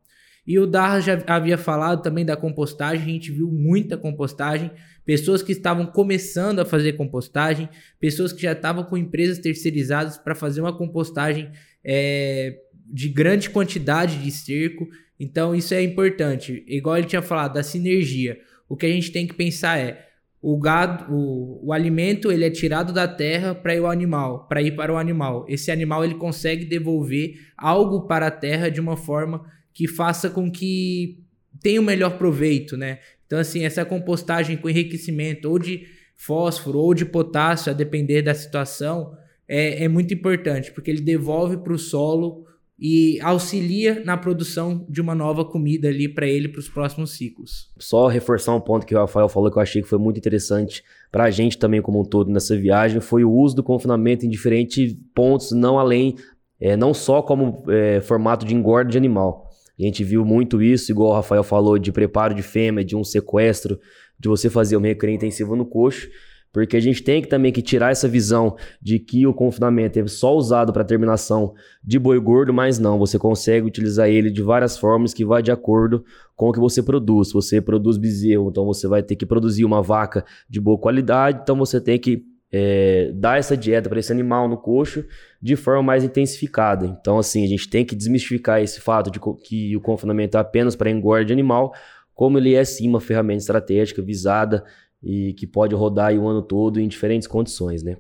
E 0.45 0.57
o 0.57 0.65
Darra 0.65 0.99
já 0.99 1.21
havia 1.27 1.57
falado 1.57 2.01
também 2.01 2.25
da 2.25 2.35
compostagem, 2.35 3.03
a 3.03 3.13
gente 3.13 3.31
viu 3.31 3.51
muita 3.51 3.97
compostagem, 3.97 4.71
pessoas 5.05 5.41
que 5.41 5.51
estavam 5.51 5.85
começando 5.85 6.59
a 6.59 6.65
fazer 6.65 6.93
compostagem, 6.93 7.69
pessoas 7.99 8.33
que 8.33 8.41
já 8.43 8.53
estavam 8.53 8.83
com 8.83 8.97
empresas 8.97 9.39
terceirizadas 9.39 10.17
para 10.17 10.35
fazer 10.35 10.61
uma 10.61 10.75
compostagem 10.75 11.51
é, 11.83 12.57
de 12.85 13.09
grande 13.09 13.49
quantidade 13.49 14.17
de 14.17 14.29
esterco. 14.29 14.87
Então 15.19 15.55
isso 15.55 15.73
é 15.73 15.81
importante. 15.81 16.63
Igual 16.67 16.97
ele 16.97 17.07
tinha 17.07 17.21
falado 17.21 17.53
da 17.53 17.63
sinergia. 17.63 18.37
O 18.67 18.75
que 18.75 18.85
a 18.85 18.89
gente 18.89 19.11
tem 19.11 19.27
que 19.27 19.33
pensar 19.33 19.79
é 19.79 20.09
o 20.41 20.57
gado, 20.57 21.13
o, 21.13 21.67
o 21.67 21.73
alimento 21.73 22.31
ele 22.31 22.45
é 22.45 22.49
tirado 22.49 22.93
da 22.93 23.07
terra 23.07 23.53
para 23.53 23.75
ir 23.75 23.79
ao 23.79 23.87
animal, 23.87 24.47
para 24.47 24.61
ir 24.61 24.75
para 24.75 24.93
o 24.93 24.97
animal. 24.97 25.45
Esse 25.49 25.69
animal 25.69 26.03
ele 26.05 26.15
consegue 26.15 26.65
devolver 26.65 27.33
algo 27.57 28.07
para 28.07 28.27
a 28.27 28.31
terra 28.31 28.69
de 28.69 28.79
uma 28.79 28.95
forma 28.95 29.45
que 29.79 29.87
faça 29.87 30.29
com 30.29 30.51
que 30.51 31.23
tenha 31.63 31.79
o 31.79 31.83
um 31.83 31.85
melhor 31.85 32.17
proveito, 32.17 32.75
né? 32.75 32.99
Então, 33.25 33.39
assim, 33.39 33.63
essa 33.63 33.85
compostagem 33.85 34.57
com 34.57 34.69
enriquecimento 34.69 35.49
ou 35.49 35.57
de 35.57 35.85
fósforo 36.17 36.79
ou 36.79 36.93
de 36.93 37.05
potássio, 37.05 37.71
a 37.71 37.73
depender 37.73 38.21
da 38.21 38.33
situação, 38.33 39.13
é, 39.47 39.85
é 39.85 39.87
muito 39.87 40.13
importante, 40.13 40.73
porque 40.73 40.91
ele 40.91 40.99
devolve 40.99 41.55
para 41.55 41.71
o 41.71 41.79
solo 41.79 42.45
e 42.77 43.21
auxilia 43.21 44.03
na 44.03 44.17
produção 44.17 44.85
de 44.89 44.99
uma 44.99 45.15
nova 45.15 45.45
comida 45.45 45.87
ali 45.87 46.09
para 46.09 46.27
ele 46.27 46.49
para 46.49 46.59
os 46.59 46.67
próximos 46.67 47.11
ciclos. 47.11 47.71
Só 47.79 48.07
reforçar 48.07 48.53
um 48.53 48.59
ponto 48.59 48.85
que 48.85 48.93
o 48.93 48.99
Rafael 48.99 49.29
falou 49.29 49.49
que 49.49 49.57
eu 49.57 49.61
achei 49.61 49.81
que 49.81 49.87
foi 49.87 49.97
muito 49.97 50.17
interessante 50.17 50.83
para 51.09 51.23
a 51.23 51.31
gente 51.31 51.57
também 51.57 51.81
como 51.81 52.01
um 52.01 52.05
todo 52.05 52.29
nessa 52.29 52.57
viagem 52.57 52.99
foi 52.99 53.23
o 53.23 53.31
uso 53.31 53.55
do 53.55 53.63
confinamento 53.63 54.25
em 54.25 54.29
diferentes 54.29 54.93
pontos, 55.15 55.53
não 55.53 55.79
além, 55.79 56.17
é, 56.59 56.75
não 56.75 56.93
só 56.93 57.21
como 57.21 57.63
é, 57.69 58.01
formato 58.01 58.45
de 58.45 58.53
engorda 58.53 58.91
de 58.91 58.97
animal. 58.97 59.48
A 59.79 59.83
gente 59.83 60.03
viu 60.03 60.25
muito 60.25 60.61
isso, 60.61 60.91
igual 60.91 61.11
o 61.11 61.15
Rafael 61.15 61.43
falou, 61.43 61.79
de 61.79 61.91
preparo 61.91 62.33
de 62.33 62.41
fêmea, 62.41 62.83
de 62.83 62.95
um 62.95 63.03
sequestro, 63.03 63.79
de 64.19 64.27
você 64.27 64.49
fazer 64.49 64.75
uma 64.75 64.87
recria 64.87 65.15
intensiva 65.15 65.55
no 65.55 65.65
coxo, 65.65 66.09
porque 66.51 66.75
a 66.75 66.79
gente 66.79 67.03
tem 67.03 67.21
que 67.21 67.27
também 67.27 67.51
que 67.51 67.61
tirar 67.61 67.91
essa 67.91 68.07
visão 68.07 68.55
de 68.81 68.99
que 68.99 69.25
o 69.25 69.33
confinamento 69.33 69.99
é 69.99 70.07
só 70.07 70.35
usado 70.35 70.73
para 70.73 70.83
terminação 70.83 71.53
de 71.83 71.99
boi 71.99 72.19
gordo, 72.19 72.51
mas 72.51 72.79
não, 72.79 72.97
você 72.97 73.19
consegue 73.19 73.67
utilizar 73.67 74.09
ele 74.09 74.31
de 74.31 74.41
várias 74.41 74.77
formas 74.77 75.13
que 75.13 75.23
vai 75.23 75.43
de 75.43 75.51
acordo 75.51 76.03
com 76.35 76.49
o 76.49 76.51
que 76.51 76.59
você 76.59 76.81
produz. 76.81 77.31
Você 77.31 77.61
produz 77.61 77.97
bezerro, 77.97 78.49
então 78.49 78.65
você 78.65 78.87
vai 78.87 79.03
ter 79.03 79.15
que 79.15 79.27
produzir 79.27 79.63
uma 79.63 79.81
vaca 79.81 80.25
de 80.49 80.59
boa 80.59 80.77
qualidade, 80.77 81.39
então 81.43 81.55
você 81.55 81.79
tem 81.79 81.99
que 81.99 82.25
é, 82.51 83.11
dar 83.13 83.37
essa 83.37 83.55
dieta 83.55 83.89
para 83.89 83.99
esse 83.99 84.11
animal 84.11 84.47
no 84.47 84.57
coxo 84.57 85.05
de 85.41 85.55
forma 85.55 85.83
mais 85.83 86.03
intensificada. 86.03 86.85
Então, 86.85 87.17
assim, 87.17 87.43
a 87.43 87.47
gente 87.47 87.69
tem 87.69 87.85
que 87.85 87.95
desmistificar 87.95 88.61
esse 88.61 88.81
fato 88.81 89.11
de 89.11 89.19
que 89.43 89.75
o 89.75 89.81
confinamento 89.81 90.37
é 90.37 90.39
apenas 90.39 90.75
para 90.75 90.89
engorda 90.89 91.25
de 91.25 91.33
animal, 91.33 91.73
como 92.13 92.37
ele 92.37 92.55
é 92.55 92.63
sim 92.65 92.87
uma 92.89 92.99
ferramenta 92.99 93.39
estratégica 93.39 94.01
visada 94.01 94.63
e 95.01 95.33
que 95.33 95.47
pode 95.47 95.75
rodar 95.75 96.13
o 96.13 96.27
ano 96.27 96.41
todo 96.41 96.79
em 96.79 96.87
diferentes 96.87 97.27
condições, 97.27 97.83
né? 97.83 97.97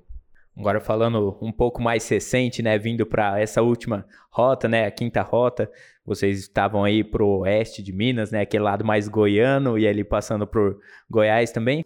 Agora 0.57 0.81
falando 0.81 1.37
um 1.41 1.53
pouco 1.53 1.81
mais 1.81 2.07
recente, 2.09 2.61
né, 2.61 2.77
vindo 2.77 3.05
para 3.05 3.39
essa 3.39 3.61
última 3.61 4.05
rota, 4.29 4.67
né, 4.67 4.85
a 4.85 4.91
quinta 4.91 5.21
rota, 5.21 5.71
vocês 6.05 6.37
estavam 6.37 6.83
aí 6.83 7.01
pro 7.01 7.39
oeste 7.39 7.81
de 7.81 7.93
Minas, 7.93 8.29
né, 8.29 8.41
aquele 8.41 8.63
lado 8.63 8.83
mais 8.83 9.07
goiano 9.07 9.79
e 9.79 9.87
ali 9.87 10.03
passando 10.03 10.45
por 10.45 10.77
Goiás 11.09 11.51
também. 11.51 11.85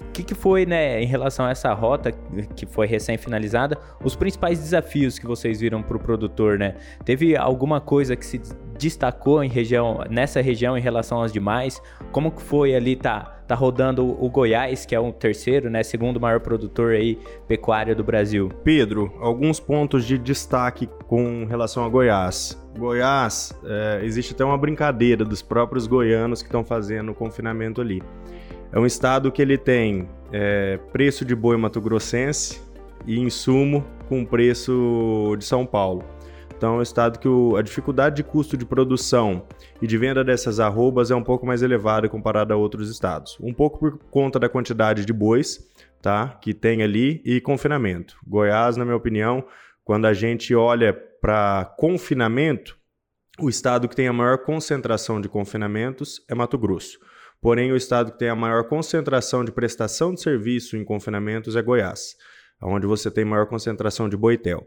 O 0.00 0.12
que, 0.12 0.22
que, 0.22 0.34
foi, 0.34 0.66
né, 0.66 1.02
em 1.02 1.06
relação 1.06 1.46
a 1.46 1.50
essa 1.50 1.72
rota 1.72 2.12
que 2.56 2.66
foi 2.66 2.86
recém-finalizada, 2.86 3.78
os 4.02 4.16
principais 4.16 4.58
desafios 4.58 5.18
que 5.18 5.26
vocês 5.26 5.60
viram 5.60 5.82
para 5.82 5.96
o 5.96 6.00
produtor, 6.00 6.58
né? 6.58 6.74
Teve 7.04 7.36
alguma 7.36 7.80
coisa 7.80 8.16
que 8.16 8.26
se 8.26 8.40
destacou 8.78 9.42
em 9.42 9.48
região, 9.48 10.04
nessa 10.08 10.40
região 10.40 10.76
em 10.76 10.80
relação 10.80 11.22
às 11.22 11.32
demais? 11.32 11.82
Como 12.12 12.30
que 12.30 12.42
foi 12.42 12.74
ali, 12.74 12.96
tá, 12.96 13.42
tá 13.46 13.54
rodando 13.54 14.04
o 14.22 14.30
Goiás, 14.30 14.86
que 14.86 14.94
é 14.94 15.00
o 15.00 15.12
terceiro, 15.12 15.68
né, 15.70 15.82
segundo 15.82 16.20
maior 16.20 16.40
produtor 16.40 16.92
aí 16.92 17.18
pecuário 17.46 17.94
do 17.94 18.04
Brasil? 18.04 18.50
Pedro, 18.62 19.12
alguns 19.20 19.58
pontos 19.58 20.04
de 20.04 20.18
destaque 20.18 20.88
com 21.06 21.44
relação 21.46 21.84
a 21.84 21.88
Goiás. 21.88 22.60
Goiás, 22.78 23.52
é, 23.64 24.00
existe 24.04 24.34
até 24.34 24.44
uma 24.44 24.56
brincadeira 24.56 25.24
dos 25.24 25.42
próprios 25.42 25.86
goianos 25.86 26.42
que 26.42 26.48
estão 26.48 26.64
fazendo 26.64 27.10
o 27.10 27.14
confinamento 27.14 27.80
ali. 27.80 28.02
É 28.70 28.78
um 28.78 28.84
estado 28.84 29.32
que 29.32 29.40
ele 29.40 29.56
tem 29.56 30.08
é, 30.30 30.78
preço 30.92 31.24
de 31.24 31.34
boi 31.34 31.56
mato-grossense 31.56 32.60
e 33.06 33.18
insumo 33.18 33.84
com 34.08 34.24
preço 34.24 35.34
de 35.38 35.44
São 35.44 35.64
Paulo. 35.64 36.04
Então, 36.54 36.74
é 36.74 36.78
um 36.78 36.82
estado 36.82 37.18
que 37.18 37.28
o, 37.28 37.56
a 37.56 37.62
dificuldade 37.62 38.16
de 38.16 38.24
custo 38.24 38.56
de 38.56 38.66
produção 38.66 39.46
e 39.80 39.86
de 39.86 39.96
venda 39.96 40.24
dessas 40.24 40.58
arrobas 40.58 41.10
é 41.10 41.14
um 41.14 41.22
pouco 41.22 41.46
mais 41.46 41.62
elevada 41.62 42.08
comparada 42.08 42.52
a 42.52 42.56
outros 42.56 42.90
estados. 42.90 43.38
Um 43.40 43.54
pouco 43.54 43.78
por 43.78 43.98
conta 44.10 44.38
da 44.38 44.48
quantidade 44.48 45.06
de 45.06 45.12
bois 45.12 45.66
tá, 46.02 46.28
que 46.40 46.52
tem 46.52 46.82
ali 46.82 47.22
e 47.24 47.40
confinamento. 47.40 48.18
Goiás, 48.26 48.76
na 48.76 48.84
minha 48.84 48.96
opinião, 48.96 49.44
quando 49.84 50.06
a 50.06 50.12
gente 50.12 50.54
olha 50.54 50.92
para 50.92 51.64
confinamento, 51.78 52.76
o 53.40 53.48
estado 53.48 53.88
que 53.88 53.96
tem 53.96 54.08
a 54.08 54.12
maior 54.12 54.38
concentração 54.38 55.20
de 55.20 55.28
confinamentos 55.28 56.22
é 56.28 56.34
Mato 56.34 56.58
Grosso. 56.58 56.98
Porém, 57.40 57.72
o 57.72 57.76
estado 57.76 58.12
que 58.12 58.18
tem 58.18 58.28
a 58.28 58.34
maior 58.34 58.64
concentração 58.64 59.44
de 59.44 59.52
prestação 59.52 60.12
de 60.12 60.20
serviço 60.20 60.76
em 60.76 60.84
confinamentos 60.84 61.54
é 61.54 61.62
Goiás, 61.62 62.16
onde 62.62 62.86
você 62.86 63.10
tem 63.10 63.24
maior 63.24 63.46
concentração 63.46 64.08
de 64.08 64.16
boitel. 64.16 64.66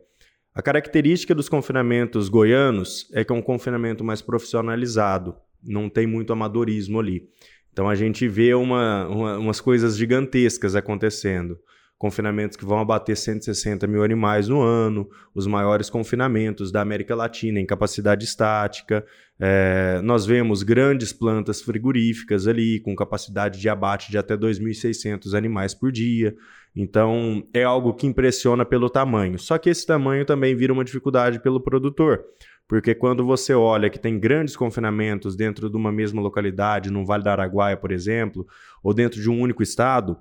A 0.54 0.62
característica 0.62 1.34
dos 1.36 1.50
confinamentos 1.50 2.30
goianos 2.30 3.10
é 3.14 3.24
que 3.24 3.32
é 3.32 3.36
um 3.36 3.42
confinamento 3.42 4.04
mais 4.04 4.22
profissionalizado, 4.22 5.36
não 5.64 5.90
tem 5.90 6.08
muito 6.08 6.34
amadorismo 6.34 7.00
ali. 7.00 7.30
Então 7.72 7.88
a 7.88 7.96
gente 7.96 8.28
vê 8.28 8.54
uma, 8.54 9.08
uma, 9.08 9.38
umas 9.38 9.62
coisas 9.62 9.98
gigantescas 9.98 10.76
acontecendo 10.76 11.58
confinamentos 12.02 12.58
que 12.58 12.66
vão 12.66 12.80
abater 12.80 13.16
160 13.16 13.86
mil 13.86 14.04
animais 14.04 14.48
no 14.48 14.60
ano, 14.60 15.08
os 15.36 15.46
maiores 15.46 15.88
confinamentos 15.88 16.72
da 16.72 16.82
América 16.82 17.14
Latina 17.14 17.60
em 17.60 17.66
capacidade 17.66 18.26
estática. 18.26 19.06
É, 19.40 20.02
nós 20.04 20.26
vemos 20.26 20.64
grandes 20.64 21.14
plantas 21.14 21.62
frigoríficas 21.62 22.48
ali, 22.48 22.80
com 22.80 22.96
capacidade 22.96 23.62
de 23.62 23.70
abate 23.70 24.10
de 24.10 24.18
até 24.18 24.36
2.600 24.36 25.38
animais 25.38 25.76
por 25.76 25.92
dia. 25.92 26.36
Então, 26.76 27.48
é 27.54 27.62
algo 27.62 27.94
que 27.94 28.08
impressiona 28.08 28.66
pelo 28.66 28.90
tamanho. 28.90 29.38
Só 29.38 29.60
que 29.60 29.70
esse 29.70 29.86
tamanho 29.86 30.26
também 30.26 30.56
vira 30.56 30.74
uma 30.74 30.84
dificuldade 30.84 31.40
pelo 31.40 31.62
produtor. 31.62 32.26
Porque 32.68 32.96
quando 32.96 33.24
você 33.24 33.54
olha 33.54 33.92
que 33.92 34.00
tem 34.00 34.20
grandes 34.20 34.56
confinamentos 34.56 35.36
dentro 35.36 35.70
de 35.70 35.78
uma 35.78 35.92
mesma 35.92 36.20
localidade, 36.20 36.90
no 36.90 37.06
Vale 37.06 37.22
do 37.22 37.30
Araguaia, 37.30 37.78
por 37.78 37.92
exemplo, 37.92 38.48
ou 38.82 38.92
dentro 38.92 39.22
de 39.22 39.30
um 39.30 39.40
único 39.40 39.62
estado, 39.62 40.18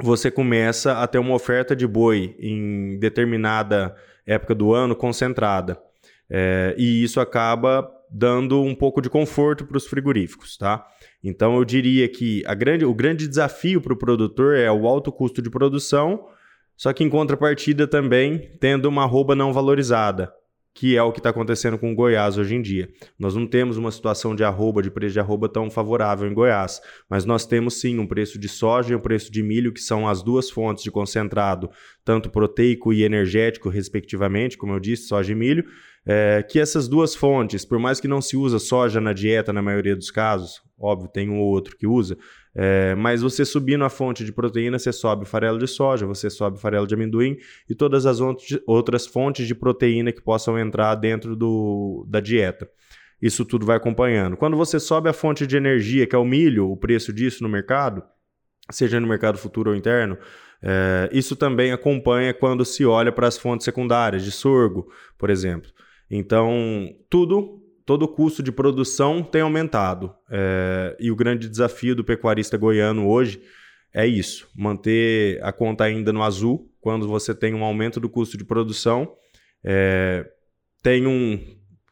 você 0.00 0.30
começa 0.30 1.02
a 1.02 1.06
ter 1.06 1.18
uma 1.18 1.34
oferta 1.34 1.74
de 1.74 1.86
boi 1.86 2.36
em 2.38 2.98
determinada 2.98 3.94
época 4.26 4.54
do 4.54 4.72
ano 4.72 4.94
concentrada. 4.94 5.80
É, 6.30 6.74
e 6.78 7.02
isso 7.02 7.20
acaba 7.20 7.90
dando 8.10 8.62
um 8.62 8.74
pouco 8.74 9.00
de 9.00 9.10
conforto 9.10 9.66
para 9.66 9.76
os 9.76 9.86
frigoríficos, 9.86 10.56
tá? 10.56 10.86
Então 11.22 11.56
eu 11.56 11.64
diria 11.64 12.08
que 12.08 12.42
grande, 12.56 12.84
o 12.84 12.94
grande 12.94 13.26
desafio 13.26 13.80
para 13.80 13.92
o 13.92 13.98
produtor 13.98 14.56
é 14.56 14.70
o 14.70 14.86
alto 14.86 15.10
custo 15.10 15.42
de 15.42 15.50
produção, 15.50 16.26
só 16.76 16.92
que 16.92 17.02
em 17.02 17.10
contrapartida 17.10 17.86
também 17.86 18.50
tendo 18.60 18.86
uma 18.86 19.02
arroba 19.02 19.34
não 19.34 19.52
valorizada 19.52 20.32
que 20.78 20.96
é 20.96 21.02
o 21.02 21.10
que 21.10 21.18
está 21.18 21.30
acontecendo 21.30 21.76
com 21.76 21.90
o 21.90 21.94
Goiás 21.94 22.38
hoje 22.38 22.54
em 22.54 22.62
dia. 22.62 22.88
Nós 23.18 23.34
não 23.34 23.48
temos 23.48 23.76
uma 23.76 23.90
situação 23.90 24.32
de 24.32 24.44
arroba, 24.44 24.80
de 24.80 24.92
preço 24.92 25.14
de 25.14 25.18
arroba 25.18 25.48
tão 25.48 25.68
favorável 25.68 26.30
em 26.30 26.32
Goiás, 26.32 26.80
mas 27.10 27.24
nós 27.24 27.44
temos 27.44 27.80
sim 27.80 27.98
um 27.98 28.06
preço 28.06 28.38
de 28.38 28.48
soja 28.48 28.92
e 28.92 28.94
um 28.94 29.00
preço 29.00 29.32
de 29.32 29.42
milho, 29.42 29.72
que 29.72 29.80
são 29.80 30.06
as 30.06 30.22
duas 30.22 30.48
fontes 30.48 30.84
de 30.84 30.90
concentrado, 30.92 31.68
tanto 32.04 32.30
proteico 32.30 32.92
e 32.92 33.02
energético, 33.02 33.68
respectivamente, 33.68 34.56
como 34.56 34.72
eu 34.72 34.78
disse, 34.78 35.08
soja 35.08 35.32
e 35.32 35.34
milho, 35.34 35.64
é, 36.06 36.44
que 36.48 36.60
essas 36.60 36.86
duas 36.86 37.12
fontes, 37.12 37.64
por 37.64 37.80
mais 37.80 37.98
que 37.98 38.06
não 38.06 38.20
se 38.20 38.36
usa 38.36 38.60
soja 38.60 39.00
na 39.00 39.12
dieta 39.12 39.52
na 39.52 39.60
maioria 39.60 39.96
dos 39.96 40.12
casos, 40.12 40.62
óbvio, 40.78 41.08
tem 41.08 41.28
um 41.28 41.40
ou 41.40 41.48
outro 41.48 41.76
que 41.76 41.88
usa, 41.88 42.16
é, 42.54 42.94
mas 42.94 43.22
você 43.22 43.44
subindo 43.44 43.84
a 43.84 43.88
fonte 43.88 44.24
de 44.24 44.32
proteína, 44.32 44.78
você 44.78 44.92
sobe 44.92 45.24
farelo 45.26 45.58
de 45.58 45.66
soja, 45.66 46.06
você 46.06 46.30
sobe 46.30 46.58
farelo 46.60 46.86
de 46.86 46.94
amendoim 46.94 47.36
e 47.68 47.74
todas 47.74 48.06
as 48.06 48.18
outras 48.66 49.06
fontes 49.06 49.46
de 49.46 49.54
proteína 49.54 50.12
que 50.12 50.20
possam 50.20 50.58
entrar 50.58 50.94
dentro 50.94 51.36
do, 51.36 52.06
da 52.08 52.20
dieta. 52.20 52.68
Isso 53.20 53.44
tudo 53.44 53.66
vai 53.66 53.76
acompanhando. 53.76 54.36
Quando 54.36 54.56
você 54.56 54.78
sobe 54.78 55.08
a 55.08 55.12
fonte 55.12 55.46
de 55.46 55.56
energia, 55.56 56.06
que 56.06 56.14
é 56.14 56.18
o 56.18 56.24
milho, 56.24 56.70
o 56.70 56.76
preço 56.76 57.12
disso 57.12 57.42
no 57.42 57.48
mercado, 57.48 58.02
seja 58.70 59.00
no 59.00 59.06
mercado 59.06 59.38
futuro 59.38 59.70
ou 59.70 59.76
interno, 59.76 60.16
é, 60.62 61.08
isso 61.12 61.36
também 61.36 61.72
acompanha 61.72 62.34
quando 62.34 62.64
se 62.64 62.84
olha 62.84 63.12
para 63.12 63.26
as 63.26 63.38
fontes 63.38 63.64
secundárias, 63.64 64.24
de 64.24 64.30
sorgo, 64.30 64.88
por 65.16 65.30
exemplo. 65.30 65.70
Então, 66.10 66.88
tudo 67.10 67.60
todo 67.88 68.02
o 68.02 68.08
custo 68.08 68.42
de 68.42 68.52
produção 68.52 69.22
tem 69.22 69.40
aumentado. 69.40 70.14
É, 70.30 70.94
e 71.00 71.10
o 71.10 71.16
grande 71.16 71.48
desafio 71.48 71.96
do 71.96 72.04
pecuarista 72.04 72.58
goiano 72.58 73.08
hoje 73.08 73.40
é 73.94 74.06
isso: 74.06 74.46
manter 74.54 75.42
a 75.42 75.50
conta 75.52 75.84
ainda 75.84 76.12
no 76.12 76.22
azul 76.22 76.70
quando 76.82 77.08
você 77.08 77.34
tem 77.34 77.54
um 77.54 77.64
aumento 77.64 77.98
do 77.98 78.06
custo 78.06 78.36
de 78.36 78.44
produção. 78.44 79.10
É, 79.64 80.26
tem 80.82 81.06
um 81.06 81.40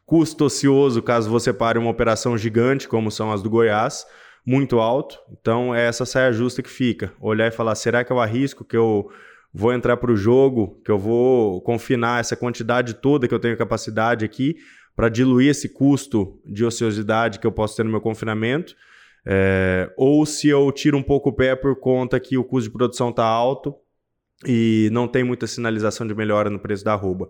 custo 0.05 0.45
ocioso 0.45 1.01
caso 1.01 1.31
você 1.31 1.51
pare 1.51 1.79
uma 1.79 1.89
operação 1.89 2.37
gigante, 2.37 2.87
como 2.87 3.09
são 3.09 3.31
as 3.31 3.41
do 3.41 3.49
Goiás, 3.49 4.05
muito 4.45 4.79
alto. 4.79 5.17
Então 5.31 5.73
é 5.73 5.87
essa 5.87 6.05
saia 6.05 6.31
justa 6.31 6.61
que 6.61 6.69
fica. 6.69 7.11
Olhar 7.19 7.47
e 7.47 7.51
falar: 7.51 7.73
será 7.73 8.03
que 8.03 8.11
eu 8.11 8.19
arrisco 8.19 8.63
que 8.63 8.77
eu 8.77 9.09
vou 9.51 9.73
entrar 9.73 9.97
para 9.97 10.11
o 10.11 10.15
jogo, 10.15 10.79
que 10.85 10.91
eu 10.91 10.99
vou 10.99 11.59
confinar 11.61 12.19
essa 12.19 12.35
quantidade 12.35 12.93
toda 12.93 13.27
que 13.27 13.33
eu 13.33 13.39
tenho 13.39 13.57
capacidade 13.57 14.23
aqui? 14.23 14.57
Para 14.97 15.09
diluir 15.09 15.51
esse 15.51 15.69
custo 15.69 16.41
de 16.43 16.65
ociosidade 16.65 17.37
que 17.37 17.45
eu 17.45 17.51
posso 17.51 17.77
ter 17.77 17.83
no 17.83 17.91
meu 17.91 18.01
confinamento, 18.01 18.75
é, 19.23 19.93
ou 19.95 20.25
se 20.25 20.49
eu 20.49 20.71
tiro 20.71 20.97
um 20.97 21.03
pouco 21.03 21.29
o 21.29 21.33
pé 21.33 21.55
por 21.55 21.75
conta 21.75 22.19
que 22.19 22.35
o 22.35 22.43
custo 22.43 22.67
de 22.67 22.73
produção 22.75 23.09
está 23.11 23.23
alto 23.23 23.75
e 24.43 24.89
não 24.91 25.07
tem 25.07 25.23
muita 25.23 25.45
sinalização 25.45 26.07
de 26.07 26.15
melhora 26.15 26.49
no 26.49 26.59
preço 26.59 26.83
da 26.83 26.93
arroba. 26.93 27.29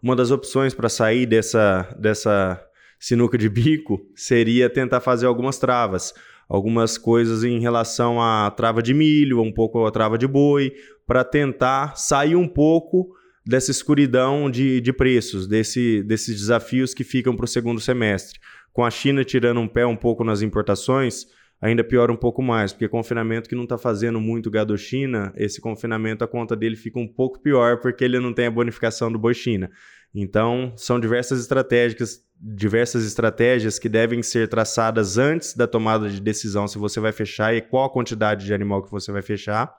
Uma 0.00 0.14
das 0.14 0.30
opções 0.30 0.74
para 0.74 0.88
sair 0.88 1.26
dessa, 1.26 1.92
dessa 1.98 2.64
sinuca 3.00 3.36
de 3.36 3.48
bico 3.48 4.00
seria 4.14 4.70
tentar 4.70 5.00
fazer 5.00 5.26
algumas 5.26 5.58
travas, 5.58 6.14
algumas 6.48 6.96
coisas 6.96 7.42
em 7.42 7.58
relação 7.58 8.22
à 8.22 8.48
trava 8.48 8.80
de 8.80 8.94
milho, 8.94 9.42
um 9.42 9.50
pouco 9.52 9.84
a 9.84 9.90
trava 9.90 10.16
de 10.16 10.26
boi, 10.28 10.72
para 11.04 11.24
tentar 11.24 11.96
sair 11.96 12.36
um 12.36 12.46
pouco 12.46 13.12
dessa 13.48 13.70
escuridão 13.70 14.50
de, 14.50 14.78
de 14.78 14.92
preços, 14.92 15.46
desse, 15.46 16.02
desses 16.02 16.38
desafios 16.38 16.92
que 16.92 17.02
ficam 17.02 17.34
para 17.34 17.46
o 17.46 17.48
segundo 17.48 17.80
semestre. 17.80 18.38
Com 18.74 18.84
a 18.84 18.90
China 18.90 19.24
tirando 19.24 19.58
um 19.58 19.66
pé 19.66 19.86
um 19.86 19.96
pouco 19.96 20.22
nas 20.22 20.42
importações, 20.42 21.24
ainda 21.58 21.82
piora 21.82 22.12
um 22.12 22.16
pouco 22.16 22.42
mais, 22.42 22.74
porque 22.74 22.86
confinamento 22.86 23.48
que 23.48 23.54
não 23.54 23.62
está 23.62 23.78
fazendo 23.78 24.20
muito 24.20 24.50
gado 24.50 24.76
China, 24.76 25.32
esse 25.34 25.62
confinamento 25.62 26.22
a 26.22 26.28
conta 26.28 26.54
dele 26.54 26.76
fica 26.76 26.98
um 26.98 27.08
pouco 27.08 27.40
pior 27.40 27.80
porque 27.80 28.04
ele 28.04 28.20
não 28.20 28.34
tem 28.34 28.44
a 28.44 28.50
bonificação 28.50 29.10
do 29.10 29.18
boi 29.18 29.32
China. 29.32 29.70
Então, 30.14 30.74
são 30.76 31.00
diversas 31.00 31.40
estratégias, 31.40 32.22
diversas 32.38 33.06
estratégias 33.06 33.78
que 33.78 33.88
devem 33.88 34.22
ser 34.22 34.48
traçadas 34.48 35.16
antes 35.16 35.56
da 35.56 35.66
tomada 35.66 36.10
de 36.10 36.20
decisão 36.20 36.68
se 36.68 36.76
você 36.76 37.00
vai 37.00 37.12
fechar 37.12 37.54
e 37.54 37.62
qual 37.62 37.86
a 37.86 37.90
quantidade 37.90 38.44
de 38.44 38.52
animal 38.52 38.82
que 38.82 38.90
você 38.90 39.10
vai 39.10 39.22
fechar 39.22 39.74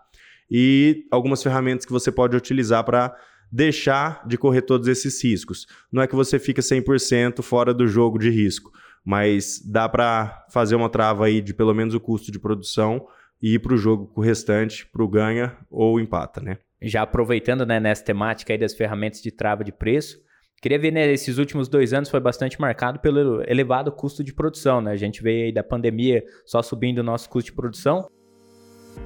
e 0.49 1.05
algumas 1.11 1.43
ferramentas 1.43 1.85
que 1.85 1.91
você 1.91 2.11
pode 2.11 2.35
utilizar 2.35 2.83
para 2.83 3.15
deixar 3.51 4.25
de 4.27 4.37
correr 4.37 4.61
todos 4.61 4.87
esses 4.87 5.23
riscos. 5.23 5.67
Não 5.91 6.01
é 6.01 6.07
que 6.07 6.15
você 6.15 6.37
fica 6.39 6.61
100% 6.61 7.41
fora 7.41 7.73
do 7.73 7.87
jogo 7.87 8.17
de 8.17 8.29
risco, 8.29 8.71
mas 9.03 9.61
dá 9.65 9.87
para 9.87 10.45
fazer 10.49 10.75
uma 10.75 10.89
trava 10.89 11.25
aí 11.25 11.41
de 11.41 11.53
pelo 11.53 11.73
menos 11.73 11.93
o 11.93 11.99
custo 11.99 12.31
de 12.31 12.39
produção 12.39 13.07
e 13.41 13.55
ir 13.55 13.59
para 13.59 13.73
o 13.73 13.77
jogo 13.77 14.07
com 14.07 14.21
o 14.21 14.23
restante, 14.23 14.85
para 14.85 15.03
o 15.03 15.07
ganha 15.07 15.57
ou 15.69 15.99
empata, 15.99 16.41
né? 16.41 16.57
Já 16.81 17.01
aproveitando 17.01 17.65
né, 17.65 17.79
nessa 17.79 18.03
temática 18.03 18.53
aí 18.53 18.59
das 18.59 18.73
ferramentas 18.73 19.21
de 19.21 19.31
trava 19.31 19.63
de 19.63 19.71
preço, 19.71 20.19
Queria 20.61 20.77
ver, 20.77 20.91
né, 20.91 21.09
esses 21.11 21.37
últimos 21.37 21.69
dois 21.69 21.93
anos 21.93 22.09
foi 22.09 22.19
bastante 22.19 22.59
marcado 22.59 22.99
pelo 22.99 23.41
elevado 23.49 23.91
custo 23.93 24.23
de 24.23 24.33
produção, 24.33 24.81
né? 24.81 24.91
A 24.91 24.97
gente 24.97 25.23
veio 25.23 25.45
aí 25.45 25.53
da 25.53 25.63
pandemia 25.63 26.21
só 26.45 26.61
subindo 26.61 26.99
o 26.99 27.03
nosso 27.03 27.29
custo 27.29 27.49
de 27.49 27.55
produção. 27.55 28.09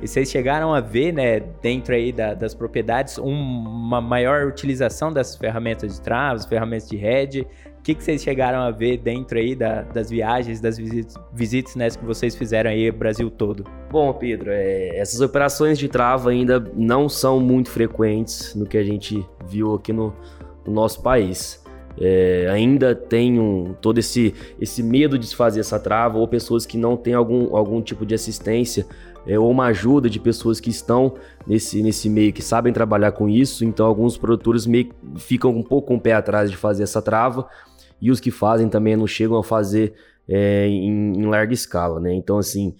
E 0.01 0.07
vocês 0.07 0.29
chegaram 0.29 0.73
a 0.73 0.81
ver, 0.81 1.13
né, 1.13 1.39
dentro 1.61 1.95
aí 1.95 2.11
da, 2.11 2.33
das 2.33 2.53
propriedades, 2.53 3.17
um, 3.17 3.31
uma 3.31 4.01
maior 4.01 4.45
utilização 4.47 5.13
das 5.13 5.35
ferramentas 5.35 5.95
de 5.95 6.01
travas, 6.01 6.45
ferramentas 6.45 6.89
de 6.89 6.97
rede. 6.97 7.47
O 7.79 7.83
que, 7.83 7.95
que 7.95 8.03
vocês 8.03 8.21
chegaram 8.21 8.61
a 8.61 8.71
ver 8.71 8.97
dentro 8.97 9.37
aí 9.37 9.55
da, 9.55 9.81
das 9.81 10.09
viagens, 10.09 10.61
das 10.61 10.77
visitas, 10.77 11.15
visitas 11.33 11.75
né, 11.75 11.89
que 11.89 12.05
vocês 12.05 12.35
fizeram 12.35 12.69
aí 12.69 12.91
no 12.91 12.97
Brasil 12.97 13.29
todo? 13.29 13.65
Bom, 13.89 14.13
Pedro, 14.13 14.51
é, 14.51 14.97
essas 14.97 15.21
operações 15.21 15.77
de 15.77 15.87
trava 15.87 16.29
ainda 16.29 16.59
não 16.75 17.07
são 17.07 17.39
muito 17.39 17.69
frequentes 17.69 18.55
no 18.55 18.65
que 18.65 18.77
a 18.77 18.83
gente 18.83 19.25
viu 19.45 19.75
aqui 19.75 19.93
no, 19.93 20.13
no 20.65 20.73
nosso 20.73 21.01
país. 21.01 21.62
É, 21.99 22.47
ainda 22.51 22.95
tenham 22.95 23.75
todo 23.81 23.99
esse, 23.99 24.33
esse 24.59 24.81
medo 24.81 25.17
de 25.17 25.35
fazer 25.35 25.59
essa 25.59 25.79
trava, 25.79 26.17
ou 26.17 26.27
pessoas 26.27 26.65
que 26.65 26.77
não 26.77 26.97
têm 26.97 27.13
algum, 27.13 27.55
algum 27.55 27.81
tipo 27.81 28.05
de 28.05 28.15
assistência 28.15 28.85
é, 29.25 29.37
ou 29.39 29.49
uma 29.49 29.65
ajuda 29.67 30.09
de 30.09 30.19
pessoas 30.19 30.59
que 30.59 30.69
estão 30.69 31.15
nesse, 31.47 31.81
nesse 31.81 32.09
meio, 32.09 32.33
que 32.33 32.41
sabem 32.41 32.73
trabalhar 32.73 33.11
com 33.13 33.29
isso. 33.29 33.63
Então, 33.63 33.85
alguns 33.85 34.17
produtores 34.17 34.65
meio 34.65 34.89
ficam 35.17 35.51
um 35.51 35.63
pouco 35.63 35.89
com 35.89 35.95
o 35.95 36.01
pé 36.01 36.13
atrás 36.13 36.51
de 36.51 36.57
fazer 36.57 36.83
essa 36.83 37.01
trava, 37.01 37.47
e 38.01 38.11
os 38.11 38.19
que 38.19 38.31
fazem 38.31 38.67
também 38.67 38.95
não 38.95 39.07
chegam 39.07 39.37
a 39.37 39.43
fazer 39.43 39.93
é, 40.27 40.67
em, 40.67 41.13
em 41.13 41.25
larga 41.25 41.53
escala, 41.53 41.99
né? 41.99 42.13
Então, 42.13 42.37
assim, 42.37 42.75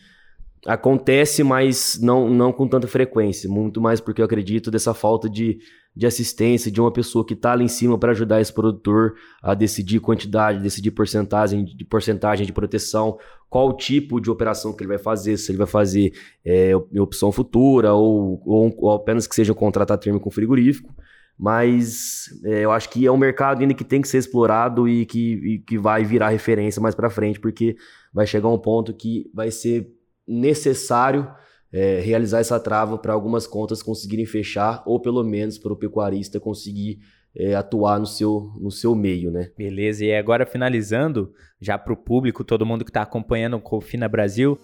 acontece, 0.65 1.43
mas 1.43 2.00
não, 2.01 2.29
não 2.29 2.51
com 2.51 2.67
tanta 2.67 2.88
frequência, 2.88 3.50
muito 3.50 3.79
mais 3.79 4.01
porque 4.01 4.22
eu 4.22 4.25
acredito 4.25 4.70
dessa 4.70 4.93
falta 4.93 5.29
de, 5.29 5.60
de 5.95 6.07
assistência 6.07 6.71
de 6.71 6.81
uma 6.81 6.91
pessoa 6.91 7.25
que 7.25 7.33
está 7.33 7.51
ali 7.51 7.65
em 7.65 7.67
cima 7.67 7.97
para 7.97 8.12
ajudar 8.12 8.41
esse 8.41 8.51
produtor 8.51 9.13
a 9.41 9.53
decidir 9.53 10.00
quantidade, 10.00 10.62
decidir 10.62 10.91
porcentagem 10.91 11.63
de 11.63 11.85
porcentagem 11.85 12.45
de 12.45 12.53
proteção, 12.53 13.17
qual 13.50 13.77
tipo 13.77 14.19
de 14.19 14.31
operação 14.31 14.73
que 14.73 14.81
ele 14.81 14.88
vai 14.88 14.97
fazer, 14.97 15.38
se 15.38 15.51
ele 15.51 15.59
vai 15.59 15.67
fazer 15.67 16.12
é, 16.43 16.71
opção 17.00 17.31
futura 17.31 17.93
ou, 17.93 18.41
ou, 18.45 18.73
ou, 18.75 18.91
apenas 18.93 19.27
que 19.27 19.35
seja 19.35 19.51
um 19.51 19.55
contrato 19.55 19.91
a 19.91 19.97
termo 19.97 20.19
com 20.19 20.31
frigorífico. 20.31 20.93
Mas 21.38 22.25
é, 22.43 22.65
eu 22.65 22.71
acho 22.71 22.89
que 22.89 23.05
é 23.05 23.12
um 23.12 23.17
mercado 23.17 23.62
ainda 23.62 23.73
que 23.73 23.83
tem 23.83 24.01
que 24.01 24.07
ser 24.07 24.17
explorado 24.17 24.88
e 24.88 25.05
que, 25.05 25.33
e 25.33 25.59
que 25.59 25.77
vai 25.77 26.03
virar 26.03 26.29
referência 26.29 26.81
mais 26.81 26.95
para 26.95 27.09
frente, 27.09 27.39
porque 27.39 27.75
vai 28.12 28.25
chegar 28.25 28.50
um 28.50 28.57
ponto 28.57 28.93
que 28.93 29.29
vai 29.33 29.51
ser 29.51 29.91
necessário 30.27 31.27
é, 31.74 32.00
realizar 32.00 32.39
essa 32.39 32.60
trava 32.60 32.98
para 33.00 33.13
algumas 33.13 33.48
contas 33.48 33.82
conseguirem 33.82 34.25
fechar, 34.25 34.84
ou 34.86 35.00
pelo 35.00 35.24
menos 35.24 35.58
para 35.58 35.74
o 35.74 35.75
pecuarista 35.75 36.39
conseguir 36.39 37.00
é, 37.36 37.56
atuar 37.56 38.00
no 38.00 38.06
seu, 38.06 38.51
no 38.62 38.70
seu 38.70 38.94
meio, 38.94 39.32
né? 39.32 39.50
Beleza, 39.58 40.06
e 40.06 40.15
agora 40.15 40.46
finalizando, 40.46 41.34
já 41.60 41.77
para 41.77 41.92
o 41.92 41.98
público, 41.98 42.44
todo 42.44 42.65
mundo 42.65 42.86
que 42.86 42.92
está 42.92 43.01
acompanhando 43.01 43.58
o 43.58 43.60
Confina 43.60 44.08
Brasil, 44.08 44.60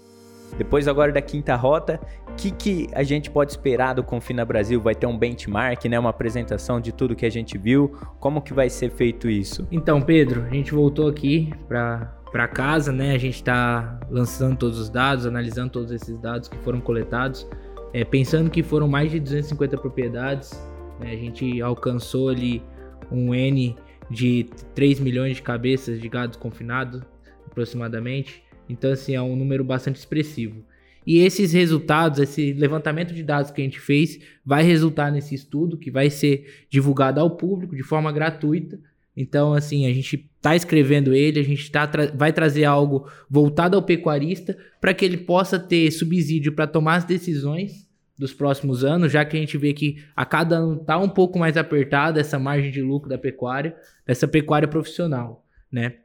depois 0.57 0.87
agora 0.87 1.11
da 1.11 1.21
quinta 1.21 1.55
rota, 1.55 1.99
o 2.27 2.33
que, 2.35 2.51
que 2.51 2.87
a 2.93 3.03
gente 3.03 3.29
pode 3.29 3.51
esperar 3.51 3.93
do 3.93 4.03
Confina 4.03 4.43
Brasil? 4.45 4.81
Vai 4.81 4.95
ter 4.95 5.05
um 5.05 5.17
benchmark, 5.17 5.85
né? 5.85 5.99
Uma 5.99 6.09
apresentação 6.09 6.79
de 6.79 6.91
tudo 6.91 7.15
que 7.15 7.25
a 7.25 7.29
gente 7.29 7.57
viu. 7.57 7.95
Como 8.19 8.41
que 8.41 8.53
vai 8.53 8.69
ser 8.69 8.89
feito 8.91 9.29
isso? 9.29 9.67
Então, 9.71 10.01
Pedro, 10.01 10.43
a 10.43 10.49
gente 10.49 10.73
voltou 10.73 11.07
aqui 11.07 11.51
para 11.67 12.18
para 12.31 12.47
casa, 12.47 12.91
né? 12.91 13.13
A 13.13 13.17
gente 13.17 13.35
está 13.35 13.99
lançando 14.09 14.57
todos 14.57 14.79
os 14.79 14.89
dados, 14.89 15.25
analisando 15.25 15.71
todos 15.71 15.91
esses 15.91 16.17
dados 16.19 16.47
que 16.47 16.57
foram 16.57 16.79
coletados, 16.79 17.47
é, 17.93 18.03
pensando 18.03 18.49
que 18.49 18.61
foram 18.61 18.87
mais 18.87 19.11
de 19.11 19.19
250 19.19 19.77
propriedades. 19.77 20.51
Né? 20.99 21.11
A 21.11 21.15
gente 21.15 21.61
alcançou 21.61 22.29
ali 22.29 22.61
um 23.11 23.33
N 23.33 23.75
de 24.09 24.47
3 24.75 24.99
milhões 24.99 25.37
de 25.37 25.41
cabeças 25.41 25.99
de 25.99 26.07
gado 26.07 26.37
confinado, 26.37 27.03
aproximadamente. 27.45 28.43
Então, 28.67 28.91
assim, 28.91 29.15
é 29.15 29.21
um 29.21 29.35
número 29.35 29.63
bastante 29.63 29.97
expressivo. 29.97 30.63
E 31.05 31.19
esses 31.19 31.53
resultados, 31.53 32.19
esse 32.19 32.53
levantamento 32.53 33.13
de 33.13 33.23
dados 33.23 33.49
que 33.49 33.61
a 33.61 33.63
gente 33.63 33.79
fez, 33.79 34.19
vai 34.45 34.63
resultar 34.63 35.11
nesse 35.11 35.33
estudo 35.33 35.77
que 35.77 35.89
vai 35.89 36.09
ser 36.09 36.65
divulgado 36.69 37.19
ao 37.19 37.31
público 37.31 37.75
de 37.75 37.81
forma 37.81 38.11
gratuita 38.11 38.79
então, 39.21 39.53
assim, 39.53 39.85
a 39.85 39.91
gente 39.91 40.31
está 40.37 40.55
escrevendo 40.55 41.13
ele, 41.13 41.41
a 41.41 41.43
gente 41.43 41.69
tá 41.69 41.85
tra 41.85 42.05
vai 42.15 42.31
trazer 42.31 42.63
algo 42.63 43.05
voltado 43.29 43.75
ao 43.75 43.83
pecuarista 43.83 44.57
para 44.79 44.93
que 44.93 45.03
ele 45.03 45.17
possa 45.17 45.59
ter 45.59 45.91
subsídio 45.91 46.53
para 46.53 46.65
tomar 46.65 46.95
as 46.95 47.03
decisões 47.03 47.85
dos 48.17 48.33
próximos 48.33 48.81
anos, 48.81 49.11
já 49.11 49.25
que 49.25 49.35
a 49.35 49.39
gente 49.41 49.57
vê 49.57 49.73
que 49.73 49.97
a 50.15 50.23
cada 50.23 50.55
ano 50.55 50.79
está 50.79 50.97
um 50.97 51.09
pouco 51.09 51.37
mais 51.37 51.57
apertada 51.57 52.21
essa 52.21 52.39
margem 52.39 52.71
de 52.71 52.81
lucro 52.81 53.09
da 53.09 53.17
pecuária, 53.17 53.75
dessa 54.07 54.25
pecuária 54.25 54.69
profissional, 54.69 55.45
né? 55.69 55.95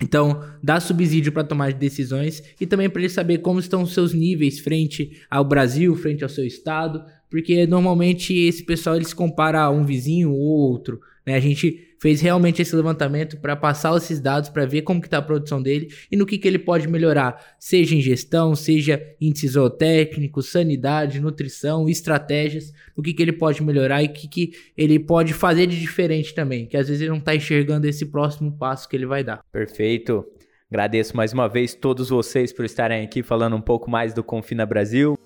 Então, 0.00 0.42
dá 0.62 0.80
subsídio 0.80 1.30
para 1.30 1.44
tomar 1.44 1.74
decisões 1.74 2.42
e 2.58 2.66
também 2.66 2.88
para 2.88 3.02
ele 3.02 3.10
saber 3.10 3.38
como 3.38 3.60
estão 3.60 3.82
os 3.82 3.92
seus 3.92 4.14
níveis 4.14 4.60
frente 4.60 5.22
ao 5.30 5.44
Brasil, 5.44 5.94
frente 5.94 6.24
ao 6.24 6.30
seu 6.30 6.46
estado, 6.46 7.04
porque 7.30 7.66
normalmente 7.66 8.32
esse 8.32 8.64
pessoal 8.64 8.96
ele 8.96 9.04
se 9.04 9.14
compara 9.14 9.68
um 9.68 9.84
vizinho 9.84 10.32
ou 10.32 10.40
outro, 10.40 10.98
né? 11.26 11.34
A 11.34 11.40
gente 11.40 11.91
fez 12.02 12.20
realmente 12.20 12.60
esse 12.60 12.74
levantamento 12.74 13.36
para 13.36 13.54
passar 13.54 13.96
esses 13.96 14.18
dados 14.18 14.48
para 14.48 14.66
ver 14.66 14.82
como 14.82 15.00
que 15.00 15.06
está 15.06 15.18
a 15.18 15.22
produção 15.22 15.62
dele 15.62 15.94
e 16.10 16.16
no 16.16 16.26
que, 16.26 16.36
que 16.36 16.48
ele 16.48 16.58
pode 16.58 16.88
melhorar, 16.88 17.54
seja 17.60 17.94
em 17.94 18.00
gestão, 18.00 18.56
seja 18.56 19.00
índice 19.20 19.46
zootécnico, 19.46 20.42
sanidade, 20.42 21.20
nutrição, 21.20 21.88
estratégias, 21.88 22.72
no 22.96 23.04
que, 23.04 23.14
que 23.14 23.22
ele 23.22 23.32
pode 23.32 23.62
melhorar 23.62 24.02
e 24.02 24.06
o 24.06 24.12
que, 24.12 24.26
que 24.26 24.52
ele 24.76 24.98
pode 24.98 25.32
fazer 25.32 25.68
de 25.68 25.78
diferente 25.78 26.34
também, 26.34 26.66
que 26.66 26.76
às 26.76 26.88
vezes 26.88 27.02
ele 27.02 27.10
não 27.10 27.18
está 27.18 27.36
enxergando 27.36 27.86
esse 27.86 28.06
próximo 28.06 28.50
passo 28.50 28.88
que 28.88 28.96
ele 28.96 29.06
vai 29.06 29.22
dar. 29.22 29.40
Perfeito. 29.52 30.26
Agradeço 30.68 31.16
mais 31.16 31.32
uma 31.32 31.48
vez 31.48 31.72
todos 31.72 32.08
vocês 32.08 32.52
por 32.52 32.64
estarem 32.64 33.04
aqui 33.04 33.22
falando 33.22 33.54
um 33.54 33.60
pouco 33.60 33.88
mais 33.88 34.12
do 34.12 34.24
Confina 34.24 34.66
Brasil. 34.66 35.16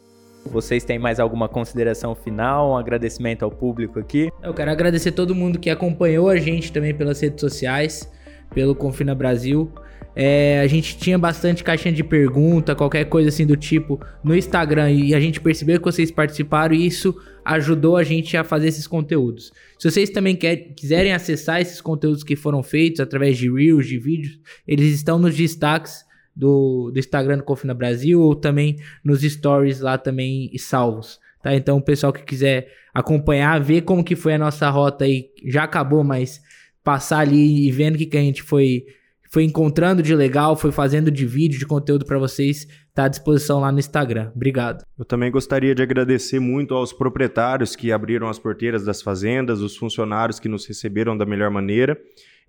Vocês 0.51 0.85
têm 0.85 0.99
mais 0.99 1.21
alguma 1.21 1.49
consideração 1.49 2.15
final, 2.15 2.73
um 2.73 2.77
agradecimento 2.77 3.45
ao 3.45 3.51
público 3.51 3.99
aqui? 3.99 4.31
Eu 4.43 4.55
quero 4.55 4.71
agradecer 4.71 5.13
todo 5.13 5.35
mundo 5.35 5.59
que 5.59 5.69
acompanhou 5.69 6.29
a 6.29 6.37
gente 6.37 6.73
também 6.73 6.95
pelas 6.95 7.21
redes 7.21 7.41
sociais, 7.41 8.11
pelo 8.55 8.75
Confina 8.75 9.15
Brasil. 9.15 9.71
É, 10.19 10.61
a 10.61 10.67
gente 10.67 10.97
tinha 10.97 11.19
bastante 11.19 11.63
caixinha 11.63 11.93
de 11.93 12.03
pergunta, 12.03 12.75
qualquer 12.75 13.05
coisa 13.05 13.29
assim 13.29 13.45
do 13.45 13.55
tipo 13.55 14.01
no 14.25 14.35
Instagram 14.35 14.91
e 14.91 15.15
a 15.15 15.21
gente 15.21 15.39
percebeu 15.39 15.79
que 15.79 15.85
vocês 15.85 16.11
participaram 16.11 16.75
e 16.75 16.87
isso 16.87 17.15
ajudou 17.45 17.99
a 17.99 18.03
gente 18.03 18.35
a 18.35 18.43
fazer 18.43 18.69
esses 18.69 18.87
conteúdos. 18.87 19.53
Se 19.79 19.91
vocês 19.91 20.09
também 20.09 20.35
quer, 20.35 20.57
quiserem 20.75 21.13
acessar 21.13 21.61
esses 21.61 21.83
conteúdos 21.83 22.25
que 22.25 22.35
foram 22.35 22.63
feitos 22.63 23.01
através 23.01 23.37
de 23.37 23.53
Reels, 23.53 23.87
de 23.87 23.99
vídeos, 23.99 24.41
eles 24.67 24.95
estão 24.95 25.19
nos 25.19 25.37
destaques 25.37 26.07
do, 26.37 26.90
do 26.92 26.99
Instagram 26.99 27.38
do 27.38 27.44
Confina 27.44 27.72
Brasil 27.72 28.20
ou 28.20 28.37
também 28.37 28.77
nos 29.03 29.22
stories 29.22 29.81
lá 29.81 29.96
também 29.96 30.51
salvos. 30.59 31.18
Tá? 31.42 31.55
Então, 31.55 31.79
o 31.79 31.83
pessoal 31.83 32.12
que 32.12 32.22
quiser 32.22 32.70
acompanhar, 32.92 33.59
ver 33.61 33.83
como 33.83 34.05
que 34.05 34.14
foi 34.14 34.35
a 34.35 34.38
nossa 34.38 34.68
rota 34.68 35.05
aí, 35.05 35.31
já 35.46 35.64
acabou, 35.64 36.05
mas 36.05 36.40
passar 36.85 37.20
ali 37.20 37.66
e 37.66 37.70
vendo 37.70 37.94
o 37.94 37.99
que, 37.99 38.07
que 38.07 38.16
a 38.16 38.20
gente 38.20 38.42
foi, 38.42 38.85
foi 39.31 39.44
encontrando 39.44 40.03
de 40.03 40.14
legal, 40.14 40.57
foi 40.57 40.70
fazendo 40.70 41.11
de 41.11 41.27
vídeo, 41.27 41.59
de 41.59 41.66
conteúdo 41.66 42.05
para 42.05 42.18
vocês, 42.18 42.66
tá 42.94 43.05
à 43.05 43.09
disposição 43.09 43.61
lá 43.61 43.72
no 43.72 43.79
Instagram. 43.79 44.31
Obrigado. 44.35 44.85
Eu 44.99 45.05
também 45.05 45.31
gostaria 45.31 45.75
de 45.75 45.83
agradecer 45.83 46.38
muito 46.38 46.75
aos 46.75 46.92
proprietários 46.92 47.75
que 47.75 47.90
abriram 47.90 48.29
as 48.29 48.38
porteiras 48.38 48.85
das 48.85 49.01
fazendas, 49.01 49.61
os 49.61 49.77
funcionários 49.77 50.38
que 50.38 50.49
nos 50.49 50.66
receberam 50.66 51.16
da 51.16 51.25
melhor 51.25 51.51
maneira 51.51 51.99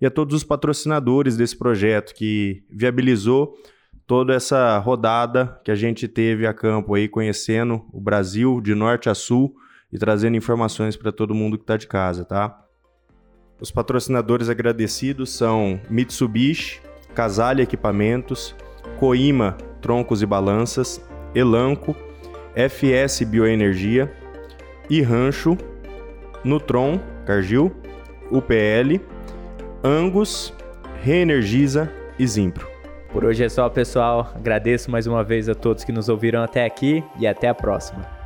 e 0.00 0.06
a 0.06 0.10
todos 0.10 0.34
os 0.34 0.44
patrocinadores 0.44 1.36
desse 1.36 1.56
projeto 1.56 2.14
que 2.14 2.62
viabilizou 2.70 3.54
toda 4.08 4.34
essa 4.34 4.78
rodada 4.78 5.60
que 5.62 5.70
a 5.70 5.74
gente 5.74 6.08
teve 6.08 6.46
a 6.46 6.54
campo 6.54 6.94
aí, 6.94 7.06
conhecendo 7.06 7.84
o 7.92 8.00
Brasil 8.00 8.58
de 8.58 8.74
norte 8.74 9.10
a 9.10 9.14
sul 9.14 9.54
e 9.92 9.98
trazendo 9.98 10.34
informações 10.34 10.96
para 10.96 11.12
todo 11.12 11.34
mundo 11.34 11.58
que 11.58 11.62
está 11.62 11.76
de 11.76 11.86
casa, 11.86 12.24
tá? 12.24 12.64
Os 13.60 13.70
patrocinadores 13.70 14.48
agradecidos 14.48 15.30
são 15.30 15.78
Mitsubishi, 15.90 16.80
Casale 17.14 17.62
Equipamentos, 17.62 18.56
Coima 18.98 19.58
Troncos 19.82 20.22
e 20.22 20.26
Balanças, 20.26 21.04
Elanco, 21.34 21.94
FS 22.54 23.24
Bioenergia, 23.24 24.10
Rancho, 25.06 25.56
Nutron, 26.42 26.98
Cargill, 27.26 27.70
UPL, 28.30 29.00
Angus, 29.84 30.54
Reenergiza 31.02 31.92
e 32.18 32.26
Zimpro. 32.26 32.77
Por 33.12 33.24
hoje 33.24 33.44
é 33.44 33.48
só, 33.48 33.68
pessoal. 33.68 34.32
Agradeço 34.34 34.90
mais 34.90 35.06
uma 35.06 35.24
vez 35.24 35.48
a 35.48 35.54
todos 35.54 35.84
que 35.84 35.92
nos 35.92 36.08
ouviram 36.08 36.42
até 36.42 36.64
aqui 36.64 37.02
e 37.18 37.26
até 37.26 37.48
a 37.48 37.54
próxima. 37.54 38.17